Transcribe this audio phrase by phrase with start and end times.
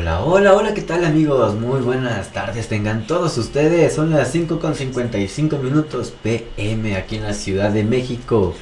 [0.00, 1.56] Hola, hola, hola, ¿qué tal amigos?
[1.56, 3.92] Muy buenas tardes tengan todos ustedes.
[3.94, 8.54] Son las 5 con 55 minutos PM aquí en la Ciudad de México.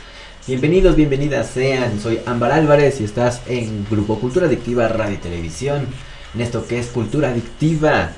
[0.48, 2.00] Bienvenidos, bienvenidas sean.
[2.00, 5.86] Soy Ámbar Álvarez y estás en Grupo Cultura Adictiva Radio y Televisión.
[6.34, 8.10] En esto que es Cultura Adictiva.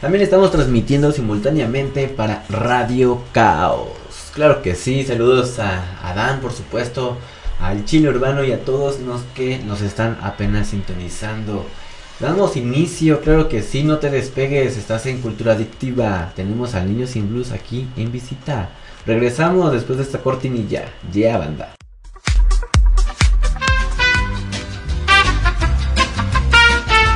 [0.00, 3.88] También estamos transmitiendo simultáneamente para Radio Caos.
[4.34, 7.16] Claro que sí, saludos a Adán, por supuesto,
[7.58, 11.66] al chino urbano y a todos los que nos están apenas sintonizando.
[12.20, 16.32] Damos inicio, claro que sí, no te despegues, estás en Cultura Adictiva.
[16.34, 18.70] Tenemos al Niño Sin Blues aquí en visita.
[19.06, 20.86] Regresamos después de esta cortinilla.
[21.12, 21.74] Ya, banda.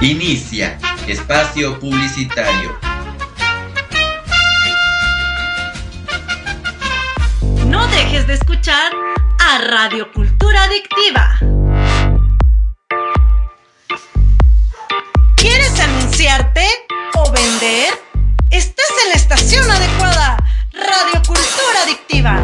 [0.00, 0.78] Inicia
[1.08, 2.70] espacio publicitario.
[7.66, 8.92] No dejes de escuchar
[9.40, 11.71] a Radio Cultura Adictiva.
[19.60, 20.36] Adecuada.
[20.72, 22.40] Radio Cultura Adictiva.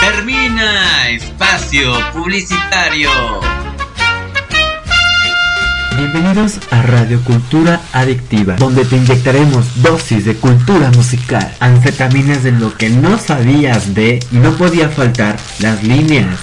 [0.00, 3.10] Termina espacio publicitario.
[5.96, 12.74] Bienvenidos a Radio Cultura Adictiva, donde te inyectaremos dosis de cultura musical, anfetaminas de lo
[12.78, 16.38] que no sabías de y no podía faltar las líneas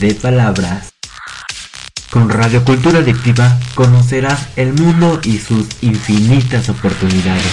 [0.00, 0.97] de palabras.
[2.10, 7.44] Con Radio Cultura Adictiva conocerás el mundo y sus infinitas oportunidades.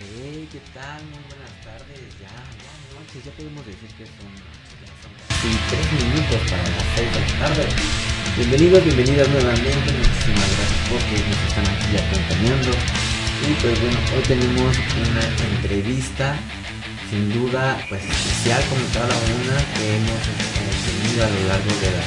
[0.00, 1.04] Hey, ¿qué tal?
[1.04, 2.00] Muy buenas tardes.
[2.16, 4.32] Ya, ya noches, ya podemos decir que son,
[4.80, 7.68] ya son casi 3 minutos para las 6 de la tarde.
[8.38, 9.68] Bienvenidos, bienvenidas nuevamente.
[9.68, 12.72] Muchísimas gracias porque nos están aquí acompañando.
[13.44, 16.40] Y pues bueno, hoy tenemos una entrevista
[17.12, 21.92] sin duda pues especial como cada una que hemos eh, tenido a lo largo de
[21.92, 22.04] la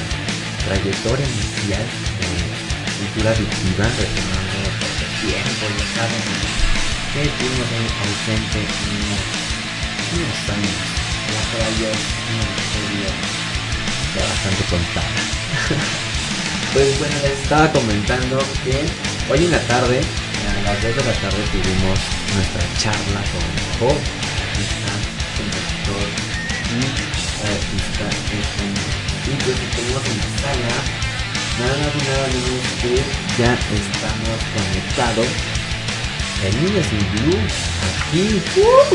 [0.66, 2.30] trayectoria inicial de
[2.98, 6.22] cultura adictiva, retomando el tiempo, ya saben,
[7.14, 7.70] que estuvimos
[8.02, 9.22] ausente unos,
[10.10, 10.78] unos años,
[11.30, 13.10] la playa es una historia
[14.10, 15.18] ya bastante contada.
[16.74, 18.82] pues bueno, les estaba comentando que
[19.30, 21.98] hoy en la tarde, a las 2 de la tarde tuvimos
[22.34, 23.46] nuestra charla con
[23.78, 24.25] Job
[27.56, 28.04] artista
[29.26, 30.72] y pues tenemos en la sala
[31.58, 32.92] nada más y nada menos que
[33.40, 35.26] ya estamos conectados
[36.44, 37.40] el niño sin blue
[37.96, 38.94] aquí ¡Uh!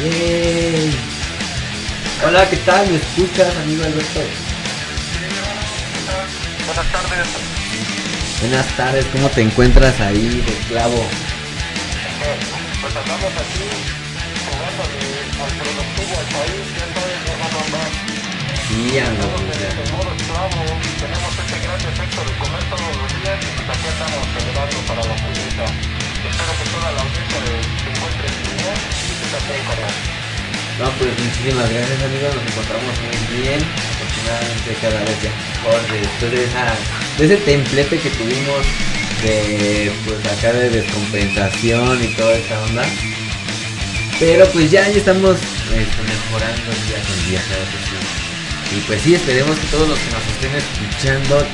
[0.00, 0.94] ¡Yay!
[2.26, 4.20] hola qué tal me escuchas amigo Alberto
[6.66, 7.28] buenas tardes
[8.40, 11.04] buenas tardes cómo te encuentras ahí de clavo
[12.80, 13.92] pues andamos aquí
[14.48, 14.82] jugando
[15.44, 16.91] al productivo al país,
[30.78, 36.44] No, pues muchísimas gracias amigos, nos encontramos muy bien, afortunadamente cada vez mejor después de
[37.24, 38.60] ese templete que tuvimos
[39.22, 42.84] de pues acá de descompensación y toda esa onda.
[44.20, 48.21] Pero pues ya, ya estamos este, mejorando día con día, que.
[48.74, 51.44] Y pues sí, esperemos que todos los que nos estén escuchando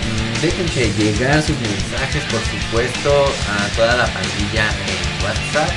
[0.41, 3.11] déjense llegar sus mensajes, por supuesto,
[3.51, 5.71] a toda la pandilla en WhatsApp.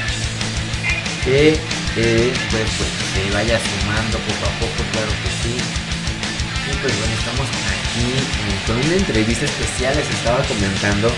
[1.26, 1.58] Que
[1.98, 5.56] eh, pues, pues se vaya sumando poco a poco, claro que sí.
[5.58, 8.08] Y pues bueno, estamos aquí
[8.68, 11.12] con una entrevista especial, les estaba comentando.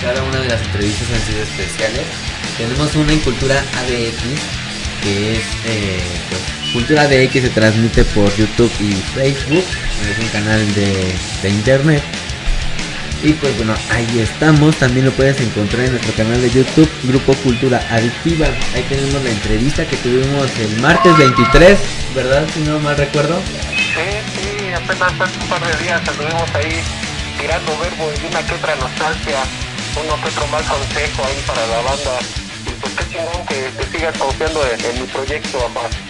[0.00, 2.06] Cada una de las entrevistas han sido especiales.
[2.56, 4.22] Tenemos una en Cultura ADX,
[5.02, 6.00] que es eh,
[6.30, 9.64] pues, Cultura ADX se transmite por YouTube y Facebook,
[10.08, 11.12] es un canal de,
[11.42, 12.02] de internet.
[13.22, 14.76] Y pues bueno, ahí estamos.
[14.76, 18.46] También lo puedes encontrar en nuestro canal de YouTube, Grupo Cultura Adictiva.
[18.74, 21.78] Ahí tenemos la entrevista que tuvimos el martes 23,
[22.14, 22.46] ¿verdad?
[22.54, 23.40] Si no mal recuerdo.
[23.76, 26.80] Sí, sí, apenas hace un par de días anduvimos ahí
[27.38, 29.42] tirando verbo y una que otra nostalgia,
[30.02, 32.18] uno que otro mal consejo ahí para la banda.
[32.64, 36.09] Y pues qué chingón que, que sigas confiando en, en mi proyecto, Amar.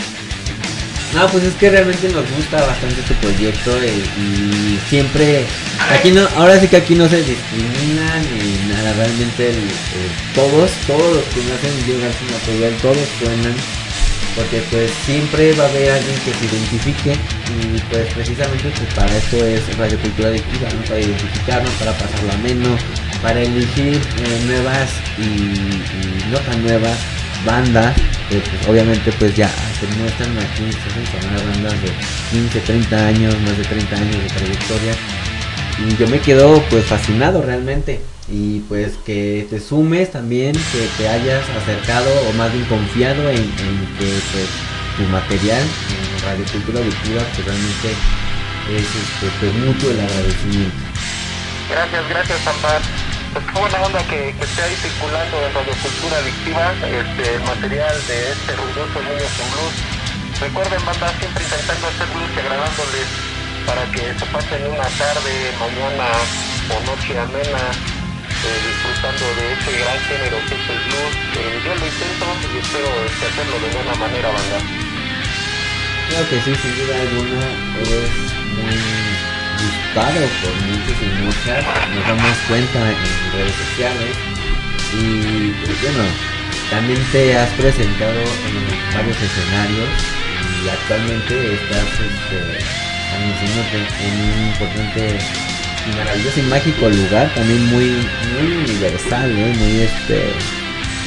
[1.15, 3.89] No, pues es que realmente nos gusta bastante este proyecto y,
[4.23, 5.45] y siempre
[5.91, 10.71] aquí no, ahora sí que aquí no se discriminan ni nada, realmente el- el- todos,
[10.87, 13.55] todos los que nacen llegan sin material, todos suenan,
[14.37, 19.17] porque pues siempre va a haber alguien que se identifique y pues precisamente pues para
[19.17, 20.83] esto es Radio Cultura Adictiva, ¿no?
[20.87, 22.79] para identificarnos, para pasarlo ameno,
[23.21, 26.97] para elegir eh, nuevas y, y no tan nuevas
[27.45, 27.97] bandas,
[28.31, 29.51] que, pues, obviamente pues ya
[29.99, 31.89] muestran aquí, se hacen sonar bandas de
[32.31, 34.95] 15, 30 años, más de 30 años de trayectoria.
[35.87, 38.01] Y yo me quedo pues fascinado realmente.
[38.29, 43.43] Y pues que te sumes también que te hayas acercado o más bien confiado en,
[43.99, 44.47] que pues
[44.97, 47.89] tu material en Radio Cultura Adictiva pues realmente
[48.71, 50.77] es este, pues mucho el agradecimiento.
[51.71, 53.10] Gracias, gracias, Ampar.
[53.33, 57.43] Pues qué buena onda que, que esté ahí circulando en Radio Cultura Adictiva este, el
[57.47, 59.77] material de este ruidoso Niños en Blues.
[60.41, 63.07] Recuerden, banda, siempre intentando hacer blues y agradándoles
[63.71, 65.31] para que se pasen una tarde,
[65.63, 66.11] mañana
[66.75, 71.15] o noche amena eh, disfrutando de ese gran género que es el blues.
[71.63, 74.59] Yo lo intento y espero este, hacerlo de buena manera, banda.
[76.11, 77.47] Creo que sí, sin duda alguna
[77.79, 78.11] es
[78.59, 79.10] muy
[79.95, 81.65] por muchos y muchas,
[81.95, 84.15] nos damos cuenta en redes sociales
[84.93, 86.05] y pues bueno,
[86.71, 89.89] también te has presentado en varios escenarios
[90.63, 92.39] y actualmente estás este,
[93.17, 95.19] anunciándote en un importante
[95.87, 99.55] y maravilloso y mágico lugar, también muy, muy universal, ¿eh?
[99.59, 100.33] muy este,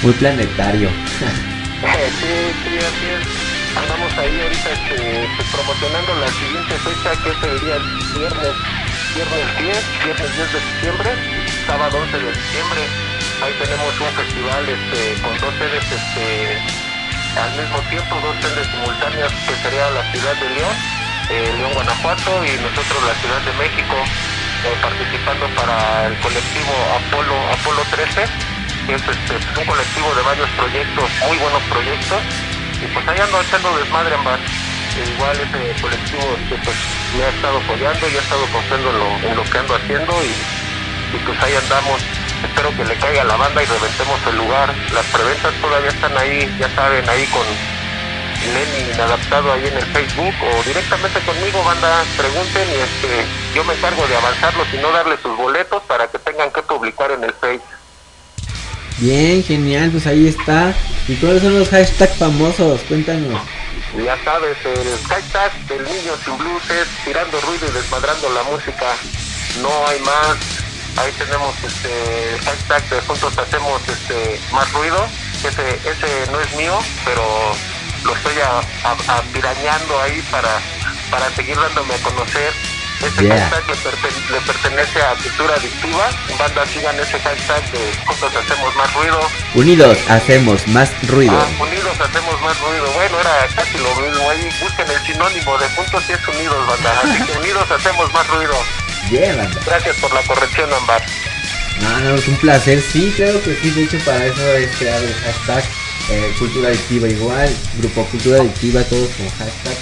[0.02, 0.90] muy planetario.
[3.76, 8.56] Andamos ahí ahorita este, pues, promocionando la siguiente fecha que es el viernes,
[9.16, 11.10] viernes 10, viernes 10 de diciembre,
[11.66, 12.82] sábado 11 de diciembre.
[13.42, 16.62] Ahí tenemos un festival este, con dos sedes este,
[17.40, 20.76] al mismo tiempo, dos sedes simultáneas que sería la ciudad de León,
[21.30, 23.96] eh, León, Guanajuato y nosotros la Ciudad de México
[24.66, 28.54] eh, participando para el colectivo Apolo, Apolo 13
[28.86, 32.20] que es este, un colectivo de varios proyectos, muy buenos proyectos,
[32.84, 34.40] y pues ahí ando echando desmadre en bar.
[34.94, 36.76] E igual ese colectivo este, pues,
[37.18, 40.30] me ha estado apoyando y ha estado confiando en lo, en que ando haciendo y,
[41.16, 42.02] y pues ahí andamos.
[42.44, 44.74] Espero que le caiga la banda y reventemos el lugar.
[44.94, 47.48] Las preventas todavía están ahí, ya saben, ahí con
[48.52, 53.26] Lenin adaptado ahí en el Facebook o directamente conmigo, banda, pregunten y este,
[53.56, 57.12] yo me encargo de avanzarlos y no darles sus boletos para que tengan que publicar
[57.12, 57.83] en el Facebook.
[59.00, 60.74] Bien, genial, pues ahí está.
[61.08, 62.82] ¿Y cuáles son los hashtags famosos?
[62.88, 63.42] Cuéntanos.
[63.98, 68.86] Ya sabes, el hashtag del niño sin blues es tirando ruido y desmadrando la música.
[69.62, 70.38] No hay más.
[70.98, 75.06] Ahí tenemos este hashtag de juntos hacemos este más ruido.
[75.44, 77.24] Ese, ese no es mío, pero
[78.04, 78.34] lo estoy
[79.08, 80.60] apirañando ahí para,
[81.12, 82.54] para seguir dándome a conocer.
[83.06, 83.38] Ese Yeah.
[83.50, 86.10] hashtag le, perten- le pertenece a Cultura Adictiva.
[86.40, 89.20] Banda, sigan ese hashtag de juntos hacemos más ruido.
[89.56, 91.38] Unidos hacemos más ruido.
[91.40, 92.92] Ah, unidos hacemos más ruido.
[92.94, 94.30] Bueno, era casi lo mismo.
[94.30, 97.02] Ahí busquen el sinónimo de juntos y es unidos, banda.
[97.04, 98.56] Así que unidos hacemos más ruido.
[99.10, 99.60] Bien, banda.
[99.66, 101.04] Gracias por la corrección, Ambar.
[101.82, 102.82] No, no, es un placer.
[102.82, 103.70] Sí, claro que sí.
[103.72, 105.64] De hecho, para eso es crear el hashtag
[106.10, 107.54] eh, Cultura Adictiva igual.
[107.80, 109.76] Grupo Cultura Adictiva, todos con hashtag.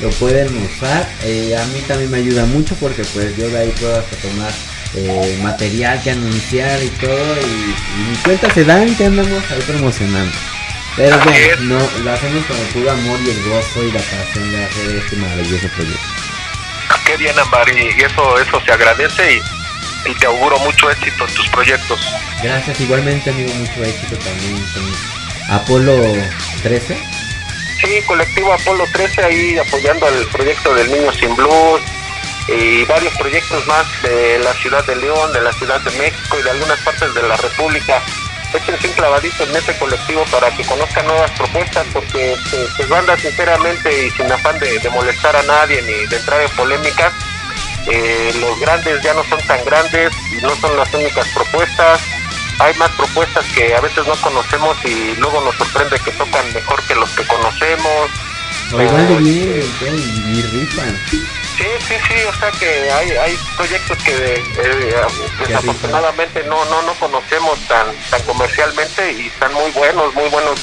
[0.00, 1.08] Lo pueden usar.
[1.24, 4.52] Eh, a mí también me ayuda mucho porque pues yo de ahí puedo hasta tomar
[4.94, 7.36] eh, material que anunciar y todo.
[7.40, 10.36] Y, y mi cuenta se dan que andamos ahí promocionando.
[10.96, 14.50] Pero bueno, no, lo hacemos con el puro amor y el gozo y la pasión
[14.50, 16.00] de hacer este maravilloso proyecto.
[17.04, 17.68] Qué bien, Ambar.
[17.68, 22.00] Y, y eso, eso se agradece y, y te auguro mucho éxito en tus proyectos.
[22.42, 25.96] Gracias, igualmente amigo, mucho éxito también con Apolo
[26.62, 26.98] 13.
[27.80, 31.82] Sí, colectivo Apolo 13 ahí apoyando el proyecto del Niño Sin Blues
[32.48, 36.42] y varios proyectos más de la ciudad de León, de la ciudad de México y
[36.42, 38.02] de algunas partes de la República.
[38.54, 43.16] échense un clavadito en ese colectivo para que conozcan nuevas propuestas, porque pues, pues banda
[43.18, 47.12] sinceramente y sin afán de, de molestar a nadie ni de entrar en polémicas,
[47.88, 52.00] eh, los grandes ya no son tan grandes y no son las únicas propuestas.
[52.58, 56.82] Hay más propuestas que a veces no conocemos y luego nos sorprende que tocan mejor
[56.84, 58.10] que los que conocemos.
[58.72, 60.98] O igual de Pero, bien, este, y, rifan.
[61.10, 61.22] Sí,
[61.86, 64.96] sí, sí, o sea que hay, hay proyectos que eh,
[65.46, 70.58] desafortunadamente no, no, no conocemos tan, tan comercialmente y están muy buenos, muy buenos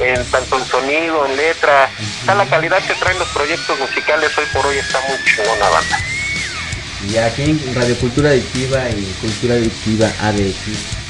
[0.00, 1.90] en tanto en sonido, en letra.
[2.24, 5.98] Sea, la calidad que traen los proyectos musicales hoy por hoy está muy chingona banda.
[7.08, 11.01] Y aquí en Radio Cultura Adictiva y Cultura Adictiva ADX.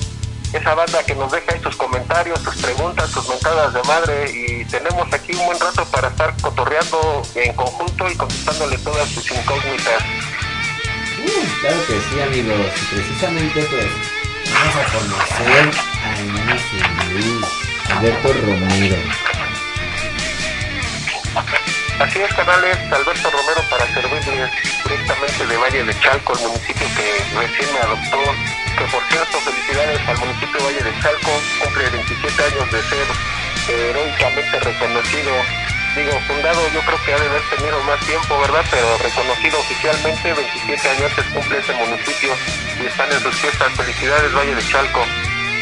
[0.57, 4.65] esa banda que nos deja ahí sus comentarios, sus preguntas, sus mentadas de madre, y
[4.65, 10.03] tenemos aquí un buen rato para estar cotorreando en conjunto y contestándole todas sus incógnitas.
[11.19, 12.67] Uh, claro que sí, amigos.
[12.75, 13.87] Y precisamente, pues,
[14.53, 15.71] vamos a conocer
[16.05, 16.21] a
[17.13, 17.45] Luz,
[17.91, 18.97] Alberto Romero.
[21.99, 24.51] Así es, canales, Alberto Romero para servirles
[24.85, 28.66] directamente de Valle de Chalco, el municipio que recién me adoptó.
[28.77, 33.07] Que por cierto, felicidades al municipio de Valle de Chalco, cumple 27 años de ser
[33.69, 35.33] eh, heroicamente reconocido.
[35.97, 38.65] Digo, fundado yo creo que ha de haber tenido más tiempo, ¿verdad?
[38.71, 42.37] Pero reconocido oficialmente, 27 años cumple ese municipio
[42.79, 43.73] y están en sus fiestas.
[43.73, 45.07] Felicidades, Valle de Chalco.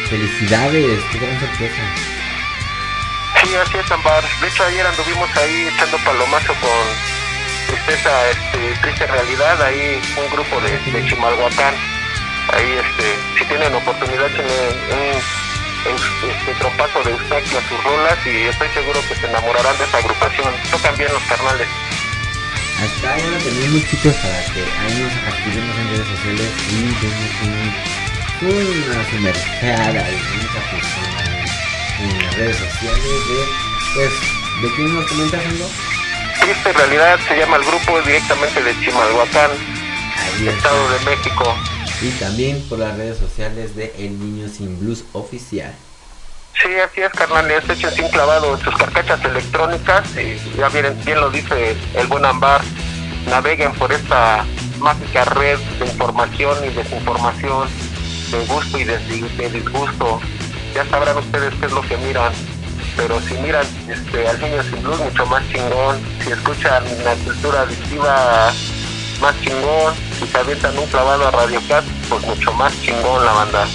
[0.09, 1.81] Felicidades, qué gran sorpresa.
[3.41, 4.23] Sí, así es, Ambar.
[4.41, 6.85] De hecho, ayer anduvimos ahí echando palomazo con
[7.67, 11.94] tristeza, este, triste realidad, ahí un grupo de, de Chimalhuacán.
[12.53, 14.53] Ahí, este, si tienen oportunidad, tienen
[14.91, 19.77] un, un este, trompazo de Eustaquio a sus rolas y estoy seguro que se enamorarán
[19.77, 20.53] de esa agrupación.
[20.71, 21.67] Tocan bien los carnales.
[22.75, 27.31] Hasta ya lo tenemos chicos para que ahí nos activemos en redes sociales y demos
[27.41, 27.73] un,
[28.41, 31.23] una sumergada y mucha persona
[31.99, 33.47] en, las redes sociales de,
[33.95, 34.11] pues,
[34.61, 35.69] ¿de quién nos comentas algo?
[36.41, 39.51] Triste realidad se llama el grupo, directamente de Chimalhuacán.
[40.43, 41.57] Estado de México.
[42.01, 45.73] Y también por las redes sociales de El Niño Sin Blues Oficial.
[46.61, 50.03] Sí, así es, carnales, échense un clavado en sus carcachas electrónicas
[50.57, 52.61] ya bien, bien lo dice el buen Ambar,
[53.29, 54.45] naveguen por esta
[54.79, 57.67] mágica red de información y desinformación,
[58.31, 60.21] de gusto y de, de disgusto.
[60.73, 62.31] Ya sabrán ustedes qué es lo que miran,
[62.95, 65.99] pero si miran este, al niño sin luz, mucho más chingón.
[66.23, 68.53] Si escuchan la cultura adictiva,
[69.19, 69.93] más chingón.
[70.19, 73.67] Si se avientan un clavado a Radio Cat, pues mucho más chingón la banda.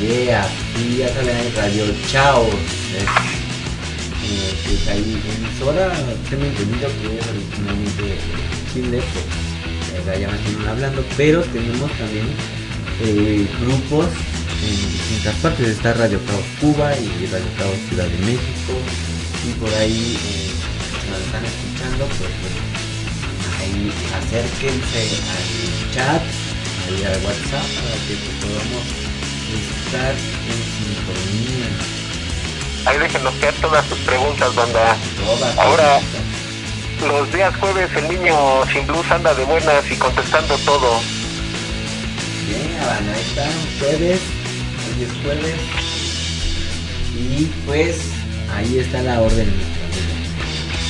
[0.00, 2.46] Yeah, y ya saben ahí Radio Chao.
[2.96, 3.04] Es,
[4.24, 5.92] eh, pues ahí emisora,
[6.28, 8.18] tengo entendido que es originalmente
[8.72, 12.26] Chile, pues eh, llaman Chile hablando, pero tenemos también
[13.02, 14.06] eh, grupos
[14.64, 15.68] en distintas partes.
[15.68, 18.72] Está Radio Caos Cuba y Radio Caos Ciudad de México.
[19.46, 20.50] Y por ahí, eh,
[21.10, 22.71] nos están escuchando, pues bueno,
[23.62, 25.02] ahí acérquense
[25.34, 26.22] al chat,
[26.88, 28.84] ahí al WhatsApp, para que podamos
[29.86, 30.14] estar
[30.50, 31.70] en sintonía.
[32.86, 34.96] Ahí déjenos caer todas sus preguntas, banda.
[35.24, 36.00] Todas Ahora-
[37.06, 38.36] Los días jueves el niño
[38.72, 41.00] sin blues anda de buenas y contestando todo.
[42.46, 43.48] Bien, ahí está,
[43.80, 44.20] jueves,
[44.86, 45.56] hoy es jueves.
[47.16, 47.96] Y pues
[48.54, 49.52] ahí está la orden.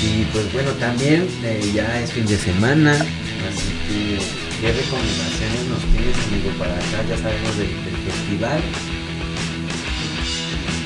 [0.02, 4.18] Y pues bueno, también eh, ya es fin de semana, así que
[4.60, 7.06] ¿qué recomendaciones nos tienes, amigo, para acá?
[7.08, 7.68] Ya sabemos del,
[8.02, 8.60] festival.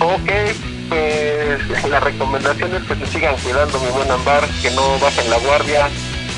[0.00, 0.30] Ok,
[0.90, 5.38] pues la recomendación es que se sigan cuidando, mi buen Ambar, que no bajen la
[5.38, 5.88] guardia,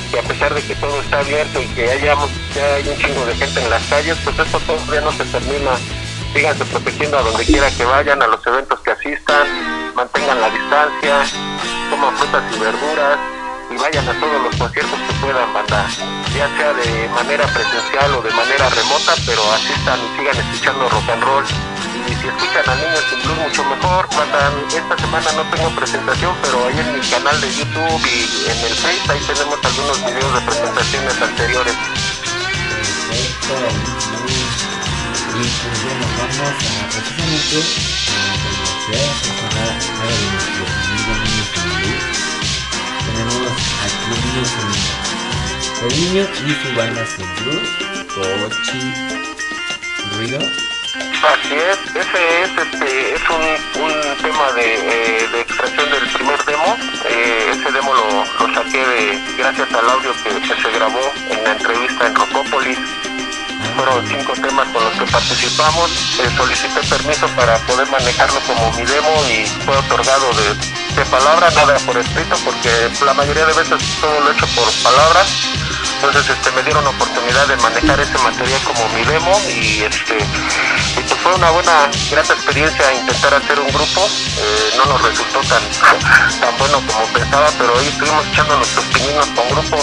[0.09, 2.15] que a pesar de que todo está abierto y que haya,
[2.55, 5.71] ya hay un chingo de gente en las calles, pues esto todavía no se termina.
[6.33, 9.47] Síganse protegiendo a donde quiera que vayan, a los eventos que asistan,
[9.95, 11.25] mantengan la distancia,
[11.89, 13.17] coman frutas y verduras
[13.71, 15.87] y vayan a todos los conciertos que puedan, banda,
[16.33, 21.09] ya sea de manera presencial o de manera remota, pero asistan y sigan escuchando rock
[21.09, 21.45] and roll
[22.09, 24.09] y si escuchan a Niños sin Blues mucho mejor.
[24.15, 28.57] Mandan, esta semana no tengo presentación, pero ahí en mi canal de YouTube y en
[28.65, 31.75] el Face ahí tenemos algunos videos de presentaciones anteriores.
[37.51, 37.65] Pues
[43.19, 47.69] Tenemos sin El niño y su banda sin blues,
[48.15, 48.79] Cochi
[50.15, 50.39] Ruido.
[50.39, 56.45] Así es, ese es, este, es un, un tema de, eh, de extracción del primer
[56.45, 56.77] demo.
[57.09, 61.43] Eh, ese demo lo, lo saqué de, gracias al audio que, que se grabó en
[61.43, 62.77] la entrevista en Rocópolis.
[63.75, 65.91] Fueron cinco temas con los que participamos.
[66.21, 71.49] Eh, solicité permiso para poder manejarlo como mi demo y fue otorgado de, de palabra,
[71.51, 72.69] nada por escrito, porque
[73.05, 75.27] la mayoría de veces todo lo he hecho por palabras.
[75.95, 81.01] Entonces este, me dieron oportunidad de manejar ese material como mi demo y este y
[81.01, 84.07] pues fue una buena, grata experiencia intentar hacer un grupo.
[84.37, 85.61] Eh, no nos resultó tan,
[86.41, 89.77] tan bueno como pensaba, pero ahí estuvimos echando nuestros pininos con grupo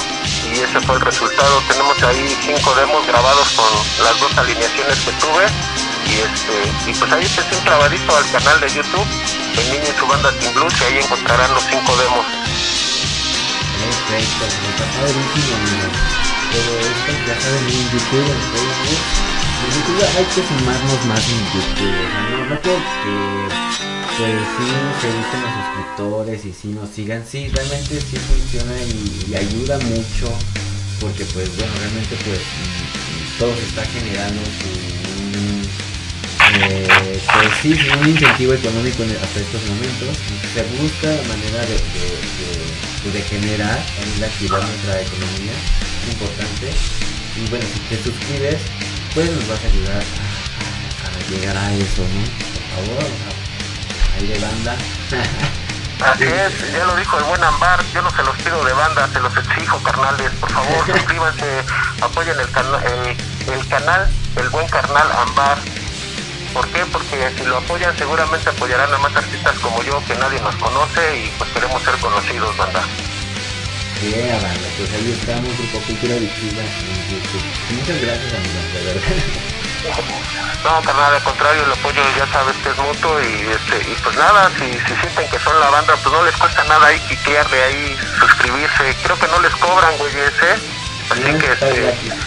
[0.45, 1.63] y ese fue el resultado.
[1.69, 3.67] Tenemos ahí cinco demos grabados con
[4.05, 5.47] las dos alineaciones que tuve
[6.07, 9.07] y este y pues ahí empecé un clavadito al canal de YouTube,
[9.59, 12.27] el niño y su banda Team Blues y ahí encontrarán los cinco demos.
[13.87, 14.47] Está.
[16.53, 19.03] Todo esto ya saben en YouTube, en Facebook.
[19.57, 21.99] En YouTube hay que sumarnos más en YouTube.
[22.31, 22.75] No, no que
[24.17, 24.67] pues sí
[25.03, 27.25] se gusten los suscriptores y sí nos sigan.
[27.27, 30.33] Sí, realmente sí funciona y, y ayuda mucho.
[31.01, 35.86] Porque pues bueno, realmente pues mm, todo se está generando un,
[36.55, 40.17] eh, pues sí, un incentivo económico hasta estos momentos.
[40.55, 42.07] Se busca manera de, de,
[42.39, 45.53] de- de generar en la activar nuestra economía,
[46.11, 46.73] importante.
[47.37, 48.61] Y bueno, si te suscribes,
[49.15, 52.25] pues nos vas a ayudar a, a llegar a eso, ¿no?
[52.51, 53.05] Por favor,
[54.19, 54.77] ahí de banda.
[56.05, 59.09] Así es, ya lo dijo el buen Ambar, yo no se los pido de banda,
[59.13, 60.31] se los exijo, carnales.
[60.41, 61.47] Por favor, suscríbanse,
[62.03, 65.59] apoyen el, cana- el, el canal, el buen carnal Ambar.
[66.57, 66.87] ¿Por qué?
[66.87, 71.19] Porque si lo apoyan, seguramente apoyarán a más artistas como yo, que nadie nos conoce
[71.19, 72.83] y pues queremos ser conocidos, banda.
[74.01, 77.45] Yeah, banda, pues ahí estamos, Grupo Cultura Adictiva en YouTube.
[77.77, 79.03] Muchas gracias, amigos, de verdad.
[80.65, 84.17] No, carnal, al contrario, el apoyo ya sabes que es mutuo y, este, y pues
[84.17, 87.63] nada, si, si sienten que son la banda, pues no les cuesta nada ahí cliquearle
[87.65, 88.97] ahí, suscribirse.
[89.03, 90.57] Creo que no les cobran, güey, ese.
[91.11, 92.26] Así que, este.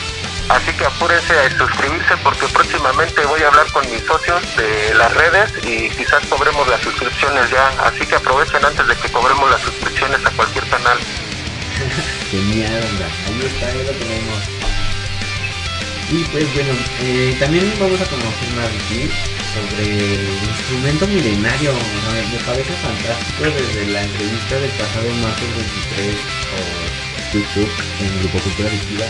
[0.49, 5.13] Así que apúrense a suscribirse porque próximamente voy a hablar con mis socios de las
[5.13, 7.67] redes y quizás cobremos las suscripciones ya.
[7.83, 10.97] Así que aprovechen antes de que cobremos las suscripciones a cualquier canal.
[12.31, 13.05] Genial, onda.
[13.27, 14.59] Ahí está, ahí lo tenemos.
[16.11, 19.05] Y pues bueno, eh, también vamos a conocer más de
[19.53, 21.71] sobre el instrumento milenario.
[21.73, 25.55] Me, parece fantástico desde la entrevista del pasado martes
[25.95, 26.15] 23
[26.57, 29.05] o YouTube en Grupo Cultura Adictiva.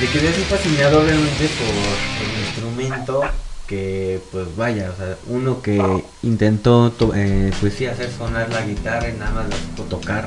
[0.00, 3.22] De que estoy fascinado realmente por el instrumento
[3.66, 5.82] que pues vaya, o sea, uno que
[6.22, 10.24] intentó eh, pues sí hacer sonar la guitarra y nada más la supo tocar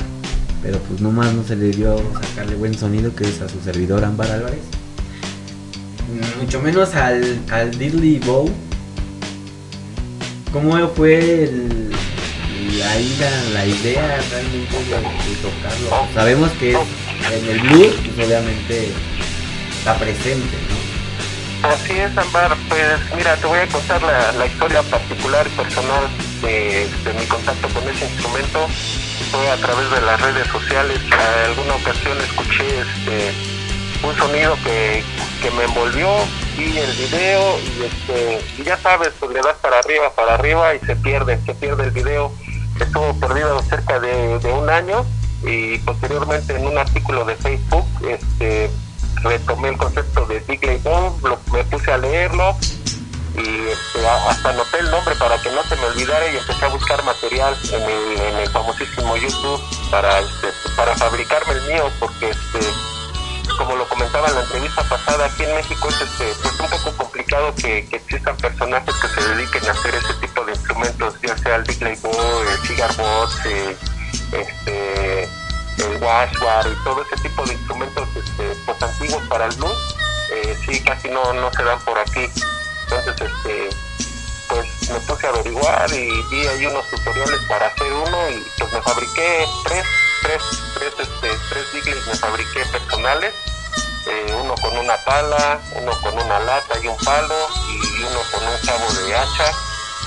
[0.61, 4.03] pero pues nomás no se le dio sacarle buen sonido que es a su servidor
[4.03, 4.59] Ámbar Álvarez.
[6.41, 8.49] Mucho menos al, al Diddley Bow.
[10.51, 11.91] Cómo fue el,
[12.83, 18.89] ahí la, la idea realmente de, de tocarlo sabemos que en el blues pues obviamente
[19.79, 21.69] está presente ¿no?
[21.69, 22.55] Así es, Ambar.
[22.69, 26.07] Pues mira, te voy a contar la, historia particular y personal
[26.41, 26.87] de,
[27.17, 28.65] mi contacto con ese instrumento.
[29.31, 30.99] Fue a través de las redes sociales.
[31.11, 33.33] A alguna ocasión escuché este,
[34.07, 35.03] un sonido que,
[35.41, 36.07] que me envolvió,
[36.57, 40.75] vi el video y, este, y ya sabes, pues le das para arriba, para arriba
[40.75, 42.31] y se pierde, se pierde el video.
[42.79, 45.05] Estuvo perdido cerca de un año
[45.43, 48.69] y posteriormente en un artículo de Facebook este,
[49.23, 52.55] retomé el concepto de Digley lo- me puse a leerlo
[53.35, 56.69] y este, hasta anoté el nombre para que no se me olvidara y empecé a
[56.69, 62.29] buscar material en el, en el famosísimo YouTube para, este, para fabricarme el mío porque
[62.29, 62.59] este,
[63.57, 66.97] como lo comentaba en la entrevista pasada, aquí en México es este, pues un poco
[66.97, 71.55] complicado que, existan personajes que se dediquen a hacer ese tipo de instrumentos, ya sea
[71.57, 72.89] el Big Label, el Cigar
[74.31, 75.29] este,
[75.79, 79.95] el washbar y todo ese tipo de instrumentos este, pues antiguos para el blues,
[80.31, 82.29] eh, sí casi no, no se dan por aquí.
[82.83, 83.69] Entonces, este,
[84.49, 88.73] pues me puse a averiguar y vi ahí unos tutoriales para hacer uno y pues
[88.73, 89.85] me fabriqué tres,
[90.23, 90.41] tres,
[90.75, 93.33] tres, este, tres Digleys me fabriqué personales,
[94.07, 97.35] eh, uno con una pala, uno con una lata y un palo
[97.69, 99.51] y uno con un cabo de hacha.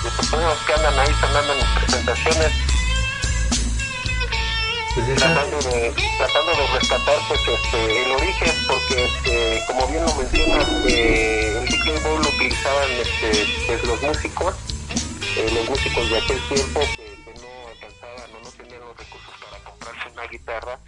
[0.04, 2.71] Y pues que andan ahí sonando mis presentaciones
[4.94, 10.14] Pues tratando de, tratando de rescatar pues, este, el origen, porque este, como bien lo
[10.14, 14.54] mencionas, eh, el Big Bowl lo utilizaban este, pues, los músicos,
[15.38, 19.34] eh, los músicos de aquel tiempo que, que no alcanzaban o no tenían los recursos
[19.42, 20.78] para comprarse una guitarra,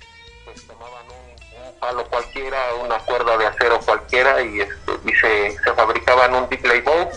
[0.45, 5.57] pues tomaban un, un palo cualquiera, una cuerda de acero cualquiera y, este, y se,
[5.65, 7.09] se fabricaban un Big Bowl,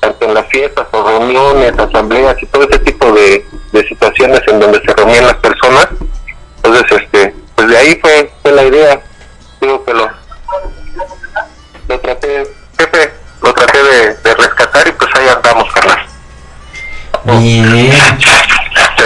[0.00, 4.60] tanto en las fiestas o reuniones, asambleas y todo ese tipo de, de situaciones en
[4.60, 5.88] donde se reunían las personas.
[6.56, 9.00] Entonces, este, pues de ahí fue, fue la idea.
[9.60, 10.10] Digo que lo,
[11.88, 12.46] lo traté,
[12.78, 16.06] jefe, lo traté de, de rescatar y pues ahí andamos, carnal.
[17.24, 17.90] Bien.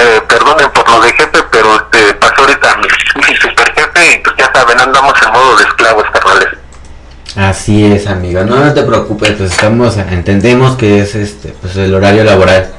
[0.00, 2.86] Eh, perdonen por lo de jefe, pero este, pasó ahorita mi,
[3.26, 6.48] mi super jefe y pues ya saben, andamos en modo de esclavos, carnales.
[7.68, 8.44] Así es, amigo.
[8.44, 12.70] No, te preocupes, pues estamos, entendemos que es este, pues el horario laboral.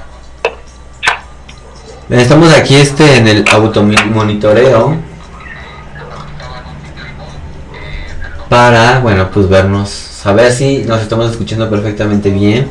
[2.10, 4.96] Estamos aquí este en el automonitoreo
[8.50, 12.68] para, bueno, pues vernos, saber si nos estamos escuchando perfectamente bien.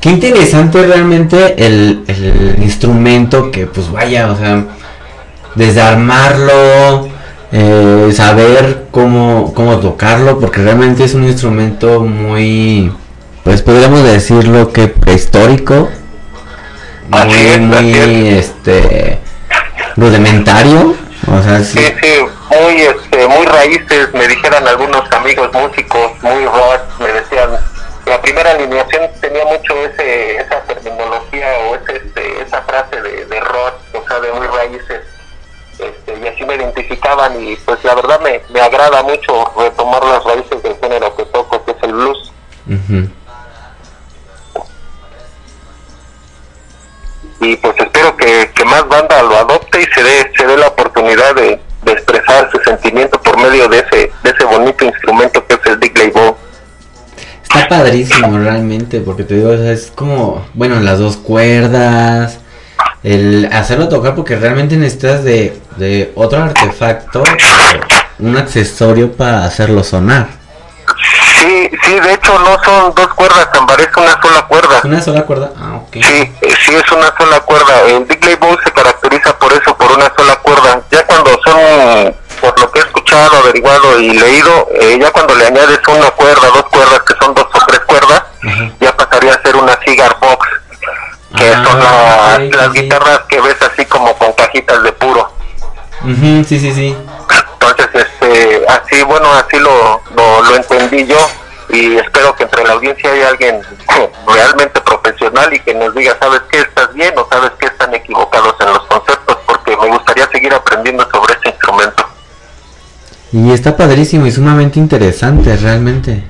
[0.00, 4.66] Qué interesante realmente el, el instrumento que, pues vaya, o sea,
[5.56, 7.08] desde armarlo,
[7.52, 12.92] eh, saber cómo, cómo tocarlo, porque realmente es un instrumento muy,
[13.44, 15.88] pues podríamos decirlo que prehistórico,
[17.08, 19.20] muy, muy, este,
[19.96, 20.96] rudimentario,
[21.32, 22.14] o sea, sí, Sí, sí,
[22.50, 27.50] muy, este, muy raíces, me dijeran algunos amigos músicos, muy rock, me decían,
[28.06, 33.40] la primera alineación tenía mucho ese, esa terminología o ese, este, esa frase de, de
[33.40, 35.05] rock, o sea, de muy raíces,
[36.26, 40.60] y así me identificaban y pues la verdad me, me agrada mucho retomar las raíces
[40.62, 42.32] del género que toco, que es el blues.
[42.66, 43.08] ujú.
[47.38, 50.68] y pues espero que, que más banda lo adopte y se dé, se dé la
[50.68, 55.54] oportunidad de, de expresar su sentimiento por medio de ese, de ese bonito instrumento que
[55.54, 56.34] es el Big Label.
[57.42, 62.40] Está padrísimo realmente, porque te digo, es como, bueno, las dos cuerdas,
[63.06, 67.22] el hacerlo tocar, porque realmente necesitas de, de otro artefacto,
[68.18, 70.26] un accesorio para hacerlo sonar.
[71.38, 74.78] Sí, sí, de hecho no son dos cuerdas, Ambar, es una sola cuerda.
[74.78, 75.52] ¿Es una sola cuerda?
[75.56, 75.92] Ah, ok.
[75.92, 76.32] Sí,
[76.64, 77.82] sí es una sola cuerda.
[77.82, 80.80] El Big Label se caracteriza por eso, por una sola cuerda.
[80.90, 85.46] Ya cuando son, por lo que he escuchado, averiguado y leído, eh, ya cuando le
[85.46, 88.22] añades una cuerda, dos cuerdas, que son dos o tres cuerdas,
[88.80, 90.48] ya pasaría a ser una cigar box,
[91.34, 94.92] que Ah, son las, ok, las sí, guitarras que ves así como con cajitas de
[94.92, 95.32] puro.
[96.02, 96.96] Ujú, sí, sí, sí.
[97.52, 101.18] Entonces, este, así, bueno, así lo, lo, lo entendí yo
[101.70, 103.60] y espero que entre la audiencia haya alguien
[104.26, 106.58] realmente profesional y que nos diga, ¿sabes qué?
[106.60, 107.66] ¿Estás bien o sabes qué?
[107.66, 112.06] Están equivocados en los conceptos porque me gustaría seguir aprendiendo sobre este instrumento.
[113.32, 116.22] Y está padrísimo y sumamente interesante realmente.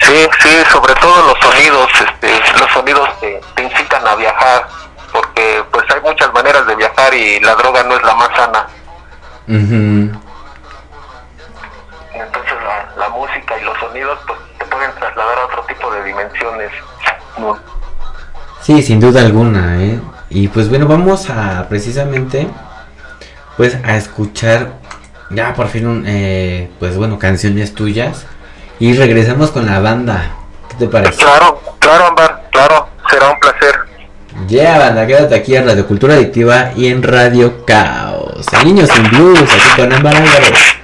[0.00, 3.40] Sí, sí, sobre todo los sonidos, este, los sonidos te,
[4.06, 4.66] a viajar
[5.12, 8.66] porque pues hay muchas maneras de viajar y la droga no es la más sana.
[9.46, 10.22] Entonces
[12.64, 16.70] la, la música y los sonidos pues te pueden trasladar a otro tipo de dimensiones.
[17.38, 17.58] ¿no?
[18.60, 20.00] Sí, sin duda alguna, ¿eh?
[20.30, 22.48] Y pues bueno, vamos a precisamente,
[23.56, 24.72] pues a escuchar
[25.30, 28.26] ya por fin, un, eh, pues bueno, canciones tuyas.
[28.78, 30.30] Y regresamos con la banda.
[30.70, 31.22] ¿Qué te parece?
[31.22, 33.73] Claro, claro, Ambar, claro, será un placer.
[34.48, 38.44] Ya, banda, quédate aquí en Radio Cultura Adictiva y en Radio Caos.
[38.64, 40.83] Niños sin Blues, aquí con Ámbar Álvarez.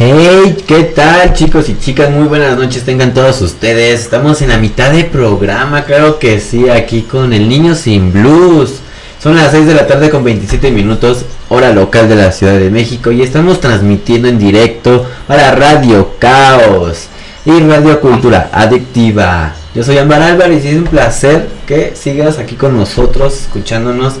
[0.00, 2.08] Hey, ¿qué tal chicos y chicas?
[2.08, 4.00] Muy buenas noches tengan todos ustedes.
[4.00, 8.76] Estamos en la mitad de programa, claro que sí, aquí con el niño sin blues.
[9.20, 12.70] Son las 6 de la tarde con 27 minutos, hora local de la Ciudad de
[12.70, 17.08] México y estamos transmitiendo en directo para Radio Caos
[17.44, 19.56] y Radio Cultura Adictiva.
[19.74, 24.14] Yo soy Ambar Álvarez y es un placer que sigas aquí con nosotros, escuchándonos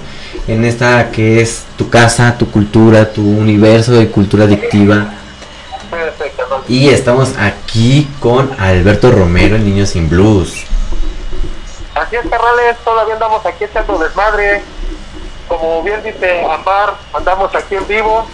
[0.48, 5.17] en esta que es tu casa, tu cultura, tu universo de cultura adictiva.
[6.68, 10.66] Y estamos aquí con Alberto Romero, el niño sin blues.
[11.94, 14.60] Así es, carnales, todavía andamos aquí echando desmadre.
[15.48, 18.26] Como bien dice Ambar, andamos aquí en vivo.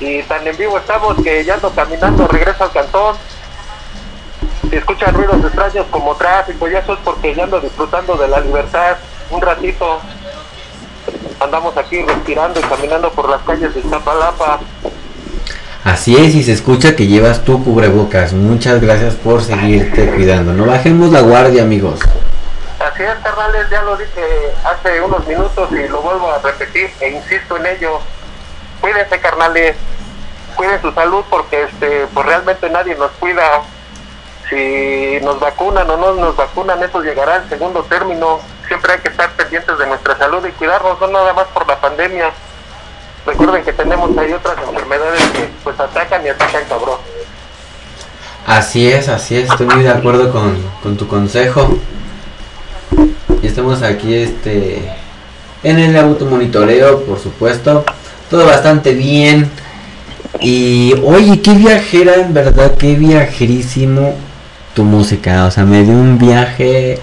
[0.00, 3.16] Y tan en vivo estamos que ya ando caminando, regreso al cantón.
[4.70, 8.40] Si escuchan ruidos extraños como tráfico y eso es porque ya ando disfrutando de la
[8.40, 8.96] libertad
[9.28, 10.00] un ratito.
[11.38, 14.58] Andamos aquí respirando y caminando por las calles de Zapalapa.
[15.84, 18.32] Así es, y se escucha que llevas tu cubrebocas.
[18.32, 20.52] Muchas gracias por seguirte cuidando.
[20.52, 21.98] No bajemos la guardia, amigos.
[22.78, 24.22] Así es, carnales, ya lo dije
[24.64, 27.98] hace unos minutos y lo vuelvo a repetir e insisto en ello.
[28.80, 29.74] Cuídense, carnales,
[30.54, 33.42] cuiden su salud porque este, pues realmente nadie nos cuida.
[34.48, 38.38] Si nos vacunan o no nos vacunan, eso llegará en segundo término.
[38.68, 41.80] Siempre hay que estar pendientes de nuestra salud y cuidarnos, no nada más por la
[41.80, 42.30] pandemia.
[43.24, 46.98] Recuerden que tenemos ahí otras enfermedades que pues atacan y atacan cabrón.
[48.46, 51.78] Así es, así es, estoy muy de acuerdo con, con tu consejo.
[53.40, 54.92] Y estamos aquí este
[55.62, 57.84] en el automonitoreo, por supuesto.
[58.28, 59.50] Todo bastante bien.
[60.40, 64.16] Y oye, qué viajera, en verdad, qué viajerísimo
[64.74, 65.46] tu música.
[65.46, 66.98] O sea, me dio un viaje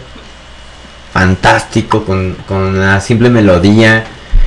[1.13, 4.03] fantástico con, con la simple melodía,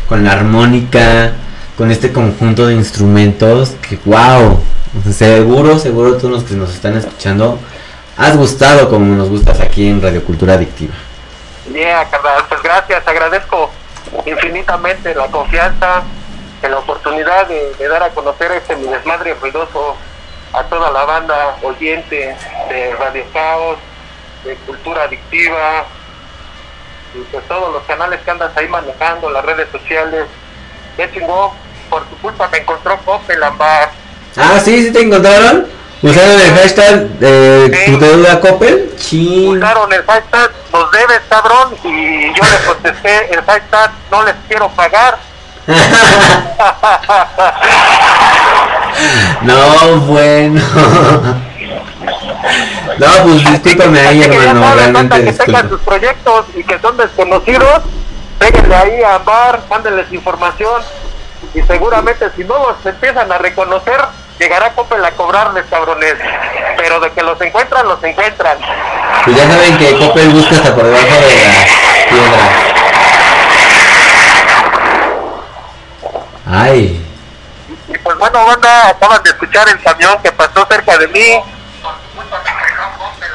[0.08, 1.32] con la armónica,
[1.76, 3.76] con este conjunto de instrumentos.
[3.88, 4.60] Que wow,
[5.12, 7.58] seguro, seguro todos los que nos están escuchando
[8.16, 10.94] has gustado como nos gustas aquí en Radio Cultura Adictiva.
[11.72, 13.70] Yeah, carnal, pues gracias, agradezco
[14.26, 16.02] infinitamente la confianza,
[16.62, 19.96] en la oportunidad de, dar a conocer este mi desmadre ruidoso
[20.52, 22.36] a toda la banda oyente
[22.68, 23.78] de Radio Caos,
[24.44, 25.84] de Cultura Adictiva,
[27.14, 30.26] y pues todos los canales que andas ahí manejando, las redes sociales.
[30.96, 31.50] Qué chingón,
[31.88, 33.90] por tu culpa me encontró Coppel Ambar.
[34.36, 35.66] Ah, sí, sí te encontraron.
[36.02, 37.92] ¿Usaron el hashtag de Sí.
[37.92, 38.92] tu deuda Coppel?
[38.96, 39.56] Chin.
[39.58, 44.68] Usaron el hashtag, nos debes cabrón, y yo les contesté el hashtag, no les quiero
[44.70, 45.18] pagar.
[49.42, 50.60] no, bueno.
[52.98, 56.64] no, pues discúlpame ahí, que ya hermano, saben, realmente banda, que tengan sus proyectos y
[56.64, 57.82] que son desconocidos,
[58.42, 60.82] péguenle ahí a Bar, mándenles información
[61.54, 64.00] y seguramente si no los empiezan a reconocer,
[64.38, 66.14] llegará Coppel a cobrarles, cabrones.
[66.76, 68.58] Pero de que los encuentran, los encuentran.
[69.24, 71.66] Pues ya saben que Coppel busca hasta por debajo de las
[72.08, 72.50] piedras.
[76.44, 77.06] Ay,
[77.88, 81.40] Y pues bueno, banda, acaban de escuchar el camión que pasó cerca de mí.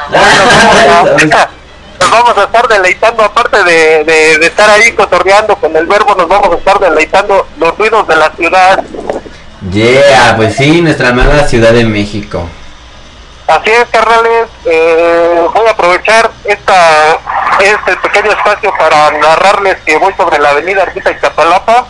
[2.00, 6.16] Nos vamos a estar deleitando, aparte de, de, de estar ahí cotorreando con el verbo,
[6.16, 8.84] nos vamos a estar deleitando los ruidos de la ciudad.
[9.72, 12.48] yeah, pues sí, nuestra amada Ciudad de México.
[13.48, 17.18] Así es, carnales, eh, voy a aprovechar esta,
[17.62, 21.88] este pequeño espacio para narrarles que voy sobre la avenida Arquita Iztapalapa,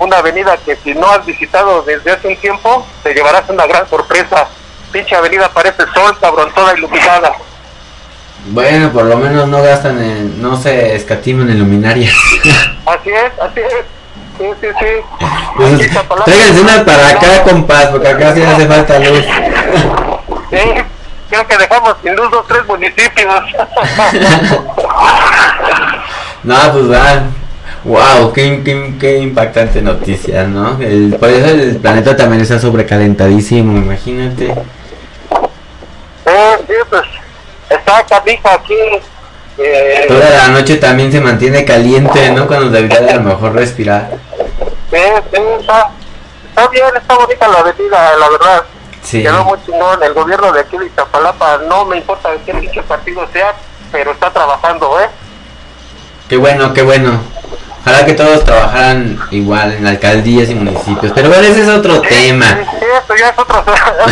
[0.00, 3.88] una avenida que si no has visitado desde hace un tiempo, te llevarás una gran
[3.88, 4.48] sorpresa.
[4.90, 7.32] Pinche avenida parece sol, cabrón, toda iluminada.
[8.46, 12.14] Bueno, por lo menos no gastan en, no se escatiman en luminarias.
[12.86, 13.84] Así es, así es.
[14.38, 14.86] Sí, sí, sí.
[15.56, 15.90] Pues,
[16.24, 19.24] tráiganse una para acá, compás, porque acá sí hace falta luz.
[20.50, 20.58] Sí,
[21.28, 23.30] creo que dejamos sin luz dos, tres municipios.
[26.42, 27.24] No, pues va.
[27.84, 30.80] Wow, qué, qué, qué impactante noticia, ¿no?
[30.80, 34.54] El, por eso el planeta también está sobrecalentadísimo, imagínate.
[36.26, 37.02] Eh, sí, pues
[37.70, 38.74] está canija aquí.
[39.58, 42.46] Eh, Toda la noche también se mantiene caliente, ¿no?
[42.46, 44.10] Cuando debería de a lo mejor respirar.
[44.90, 44.96] sí,
[45.32, 45.90] sí, está,
[46.48, 48.62] está bien, está bonita la avenida, la verdad.
[49.02, 49.22] Sí.
[49.22, 50.02] Quedó muy chingón.
[50.02, 53.54] El gobierno de aquí de Iztapalapa, no me importa de qué pinche partido sea,
[53.92, 55.08] pero está trabajando, ¿eh?
[56.28, 57.20] Qué bueno, qué bueno.
[57.82, 61.12] Ojalá que todos trabajaran igual en alcaldías y municipios.
[61.14, 62.44] Pero bueno, ese es otro tema.
[62.46, 63.64] Sí, esto ya es otro.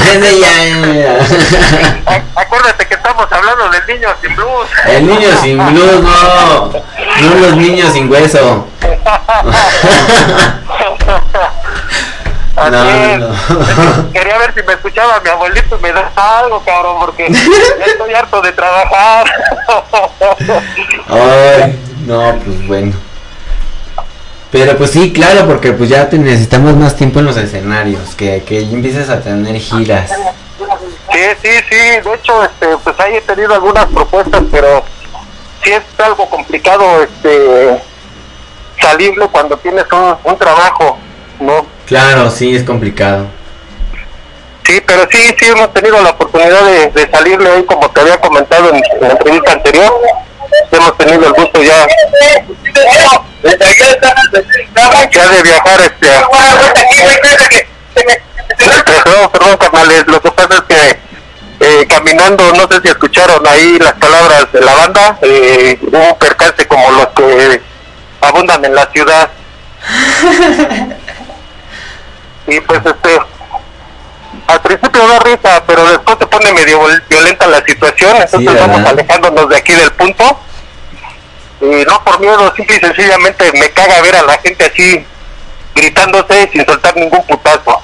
[2.06, 4.68] Ac- Acuérdate que estamos hablando del niño sin blues.
[4.86, 6.72] El niño sin blues, no.
[7.20, 8.66] No los niños sin hueso.
[12.58, 14.10] No, no.
[14.12, 16.10] Quería ver si me escuchaba mi abuelito y me da
[16.40, 19.26] algo, cabrón, porque ya estoy harto de trabajar.
[21.08, 22.92] Ay, no, pues bueno.
[24.50, 28.42] Pero pues sí, claro, porque pues ya te necesitamos más tiempo en los escenarios, que,
[28.44, 30.10] que empieces a tener giras.
[31.12, 34.82] Sí, sí, sí, de hecho, este, pues ahí he tenido algunas propuestas, pero
[35.62, 37.82] sí es algo complicado este
[38.80, 40.96] salirle cuando tienes un, un trabajo,
[41.40, 41.66] ¿no?
[41.86, 43.26] Claro, sí, es complicado.
[44.64, 48.20] Sí, pero sí, sí hemos tenido la oportunidad de, de salirle ahí, como te había
[48.20, 49.92] comentado en, en la entrevista anterior.
[50.70, 51.86] Hemos tenido el gusto ya,
[55.10, 56.08] ya de viajar este.
[59.04, 60.98] Perdón, perdón, carnales, lo que pasa es que
[61.60, 66.18] eh, caminando, no sé si escucharon ahí las palabras de la banda, eh, hubo un
[66.18, 67.60] percance como los que
[68.20, 69.30] abundan en la ciudad.
[72.46, 73.20] y pues este,
[74.48, 79.48] al principio da risa, pero después se pone medio violenta la situación, entonces vamos alejándonos
[79.48, 80.40] de aquí del punto.
[81.60, 85.04] Y no por miedo, simple y sencillamente me caga ver a la gente así
[85.74, 87.82] gritándose sin soltar ningún putazo.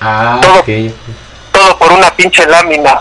[0.00, 0.40] Ah,
[1.52, 1.78] Todo.
[1.78, 3.00] por una pinche lámina.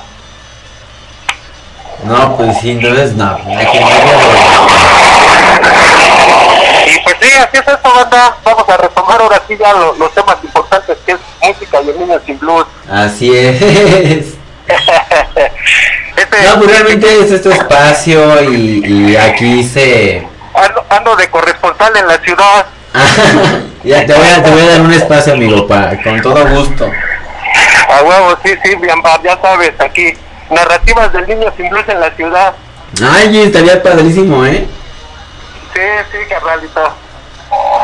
[2.03, 3.35] No, pues sí, entonces no.
[3.47, 3.79] Hay que
[6.91, 8.37] Y pues sí, así es esto, banda.
[8.43, 11.99] Vamos a retomar ahora sí ya lo- los temas importantes que es música y el
[11.99, 12.65] niño sin blues.
[12.91, 14.33] Así es.
[16.17, 20.27] Este, No, pues realmente es este espacio y, y aquí se...
[20.55, 22.65] ando, ando de corresponsal en la ciudad.
[23.83, 26.89] ya te voy, a, te voy a dar un espacio, amigo, para, con todo gusto.
[27.89, 30.11] A huevo, sí, sí, bien, ya sabes, aquí.
[30.49, 32.53] Narrativas del niño sin blues en la ciudad.
[33.07, 34.65] Ay, estaría padrísimo, ¿eh?
[35.73, 35.81] Sí,
[36.11, 36.93] sí, carnalito.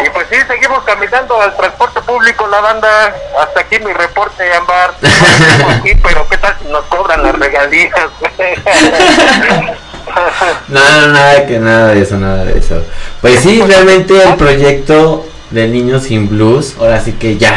[0.06, 3.16] Y pues sí, seguimos caminando al transporte público, la banda.
[3.40, 4.94] Hasta aquí mi reporte, Ambar.
[6.04, 7.92] Pero ¿qué tal si nos cobran las regalías?
[10.68, 12.86] No, no, nada que nada de eso, nada de eso.
[13.22, 17.56] Pues sí, realmente el proyecto del niño sin blues, ahora sí que ya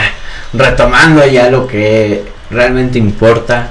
[0.52, 3.70] retomando ya lo que realmente importa.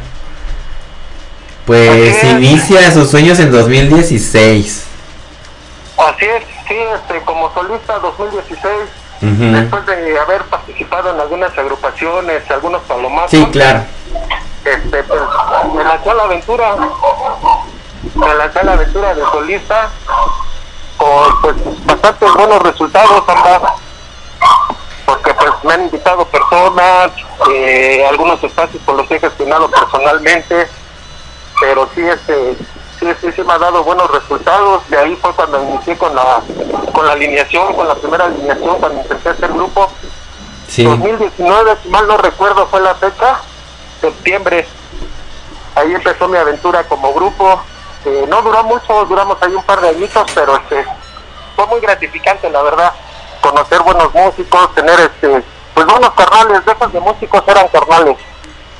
[1.65, 4.83] Pues inicia sus sueños en 2016.
[5.97, 8.73] Así es, sí, este, como solista 2016,
[9.21, 9.43] Ujú.
[9.55, 13.83] después de haber participado en algunas agrupaciones, algunos palomazos, Sí, claro.
[14.63, 15.21] este, pues,
[15.73, 16.75] me lancé a la aventura,
[18.15, 19.89] me lancé a la aventura de solista
[20.97, 21.55] con pues
[21.85, 23.23] bastantes buenos resultados,
[25.05, 27.11] porque pues me han invitado personas,
[27.53, 30.67] eh, algunos espacios por los que he gestionado personalmente,
[31.59, 32.55] pero sí, este,
[33.21, 36.41] sí, sí, me ha dado buenos resultados, de ahí fue cuando inicié con la,
[36.93, 39.89] con la alineación, con la primera alineación, cuando intenté hacer grupo,
[40.67, 40.83] Sí.
[40.83, 43.39] 2019, si mal no recuerdo, fue la fecha,
[44.01, 44.67] septiembre.
[45.75, 47.61] Ahí empezó mi aventura como grupo.
[48.05, 50.85] Eh, no duró mucho, duramos ahí un par de añitos, pero este,
[51.55, 52.93] fue muy gratificante, la verdad.
[53.41, 55.43] Conocer buenos músicos, tener este,
[55.73, 58.17] pues buenos carnales, de esos de músicos eran carnales.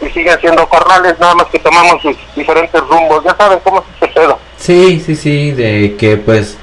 [0.02, 3.24] Y siguen siendo carnales, nada más que tomamos sus diferentes rumbos.
[3.24, 4.40] Ya saben cómo se pedo.
[4.58, 6.58] Sí, sí, sí, de que pues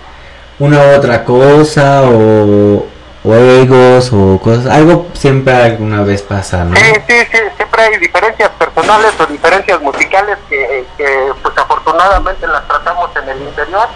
[0.59, 2.87] una u otra cosa o,
[3.25, 6.77] o egos o cosas, algo siempre alguna vez pasa, ¿no?
[6.77, 12.67] Sí, sí, sí, siempre hay diferencias personales o diferencias musicales que, que, pues afortunadamente las
[12.69, 13.89] tratamos en el interior.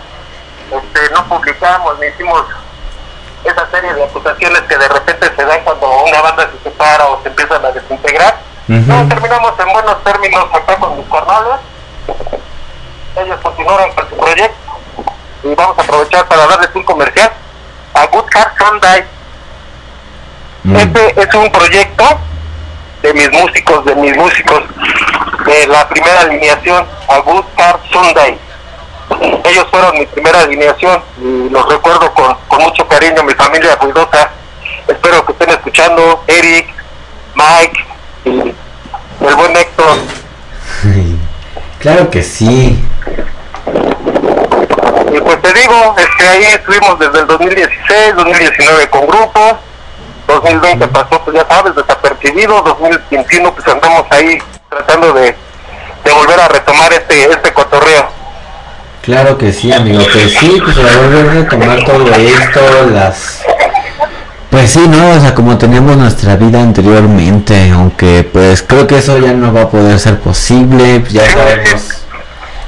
[0.70, 2.42] Este, no publicamos ni hicimos
[3.44, 7.22] esa serie de acusaciones que de repente se dan cuando una banda se separa o
[7.22, 8.36] se empiezan a desintegrar.
[8.68, 11.60] No, terminamos en buenos términos acá con mis carnales.
[13.16, 14.56] Ellos continuaron con su proyecto
[15.44, 17.30] y vamos a aprovechar para darles un comercial
[17.94, 18.24] a Good
[18.58, 19.04] Sunday.
[20.64, 20.76] Mm.
[20.76, 22.04] Este es un proyecto
[23.02, 24.64] de mis músicos, de mis músicos
[25.46, 28.36] de la primera alineación, a Good Car Sunday.
[29.44, 34.30] Ellos fueron mi primera alineación y los recuerdo con, con mucho cariño, mi familia ruidosa.
[34.88, 36.68] Espero que estén escuchando, Eric,
[37.36, 37.95] Mike
[38.26, 39.98] el buen Héctor.
[41.78, 42.84] Claro que sí.
[45.12, 49.58] Y pues te digo, este, ahí estuvimos desde el 2016, 2019 con grupo,
[50.26, 55.36] 2020 pasó, pues ya sabes, desapercibido, 2021 pues andamos ahí tratando de,
[56.04, 58.08] de volver a retomar este, este cotorreo.
[59.02, 60.02] Claro que sí, amigo.
[60.12, 63.35] Pues sí, pues a volver a retomar todo esto, las...
[64.66, 65.10] Pues sí, ¿no?
[65.12, 69.62] O sea, como teníamos nuestra vida anteriormente, aunque pues creo que eso ya no va
[69.62, 72.02] a poder ser posible, pues ya sabemos...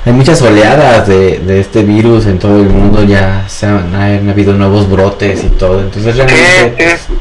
[0.07, 4.31] Hay muchas oleadas de, de este virus en todo el mundo, ya se han, han
[4.31, 6.99] habido nuevos brotes y todo, entonces realmente...
[6.99, 7.15] Sí,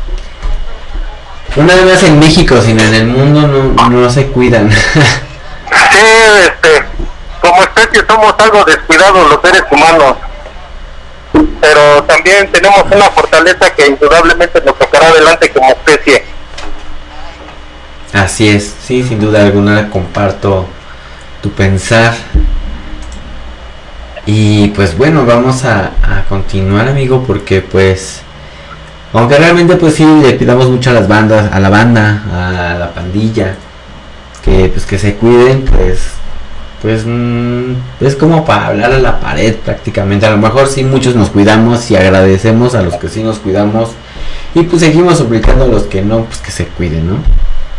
[1.47, 4.69] pues, no nada más en México, sino en el mundo no, no se cuidan.
[5.91, 6.05] Sí,
[6.45, 6.86] este,
[7.41, 10.17] como especie somos algo descuidados los seres humanos.
[11.59, 16.23] Pero también tenemos una fortaleza que indudablemente nos tocará adelante como especie.
[18.13, 20.67] Así es, sí, sin duda alguna comparto
[21.41, 22.15] tu pensar.
[24.25, 28.21] Y pues bueno, vamos a, a continuar amigo porque pues
[29.13, 32.93] aunque realmente pues sí le pidamos mucho a las bandas, a la banda, a la
[32.93, 33.55] pandilla,
[34.43, 36.16] que pues que se cuiden, pues
[36.88, 40.25] pues mm, es como para hablar a la pared prácticamente.
[40.25, 43.89] A lo mejor sí muchos nos cuidamos y agradecemos a los que sí nos cuidamos
[44.55, 47.17] y pues seguimos suplicando a los que no, pues que se cuiden, ¿no?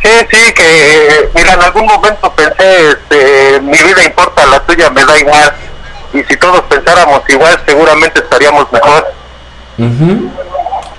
[0.02, 5.02] Sí, sí, que mira, en algún momento pensé, este, mi vida importa, la tuya me
[5.02, 5.54] da igual.
[6.12, 9.06] Y si todos pensáramos igual, seguramente estaríamos mejor.
[9.78, 10.30] mhm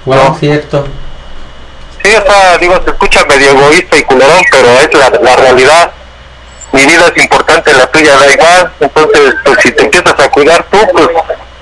[0.03, 0.88] Bueno, cierto.
[2.03, 5.91] Sí, o sea, digo, se escucha medio egoísta y culerón, pero es la, la realidad.
[6.72, 8.72] Mi vida es importante, la tuya da igual.
[8.80, 11.08] Entonces, pues si te empiezas a cuidar tú, pues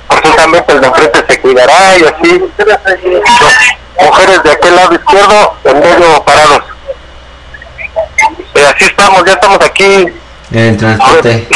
[0.08, 2.43] forzosamente el de enfrente se cuidará y así.
[3.99, 6.64] Mujeres de aquel lado izquierdo, en medio parados.
[8.55, 10.08] Y así estamos, ya estamos aquí
[10.51, 11.47] En el transporte.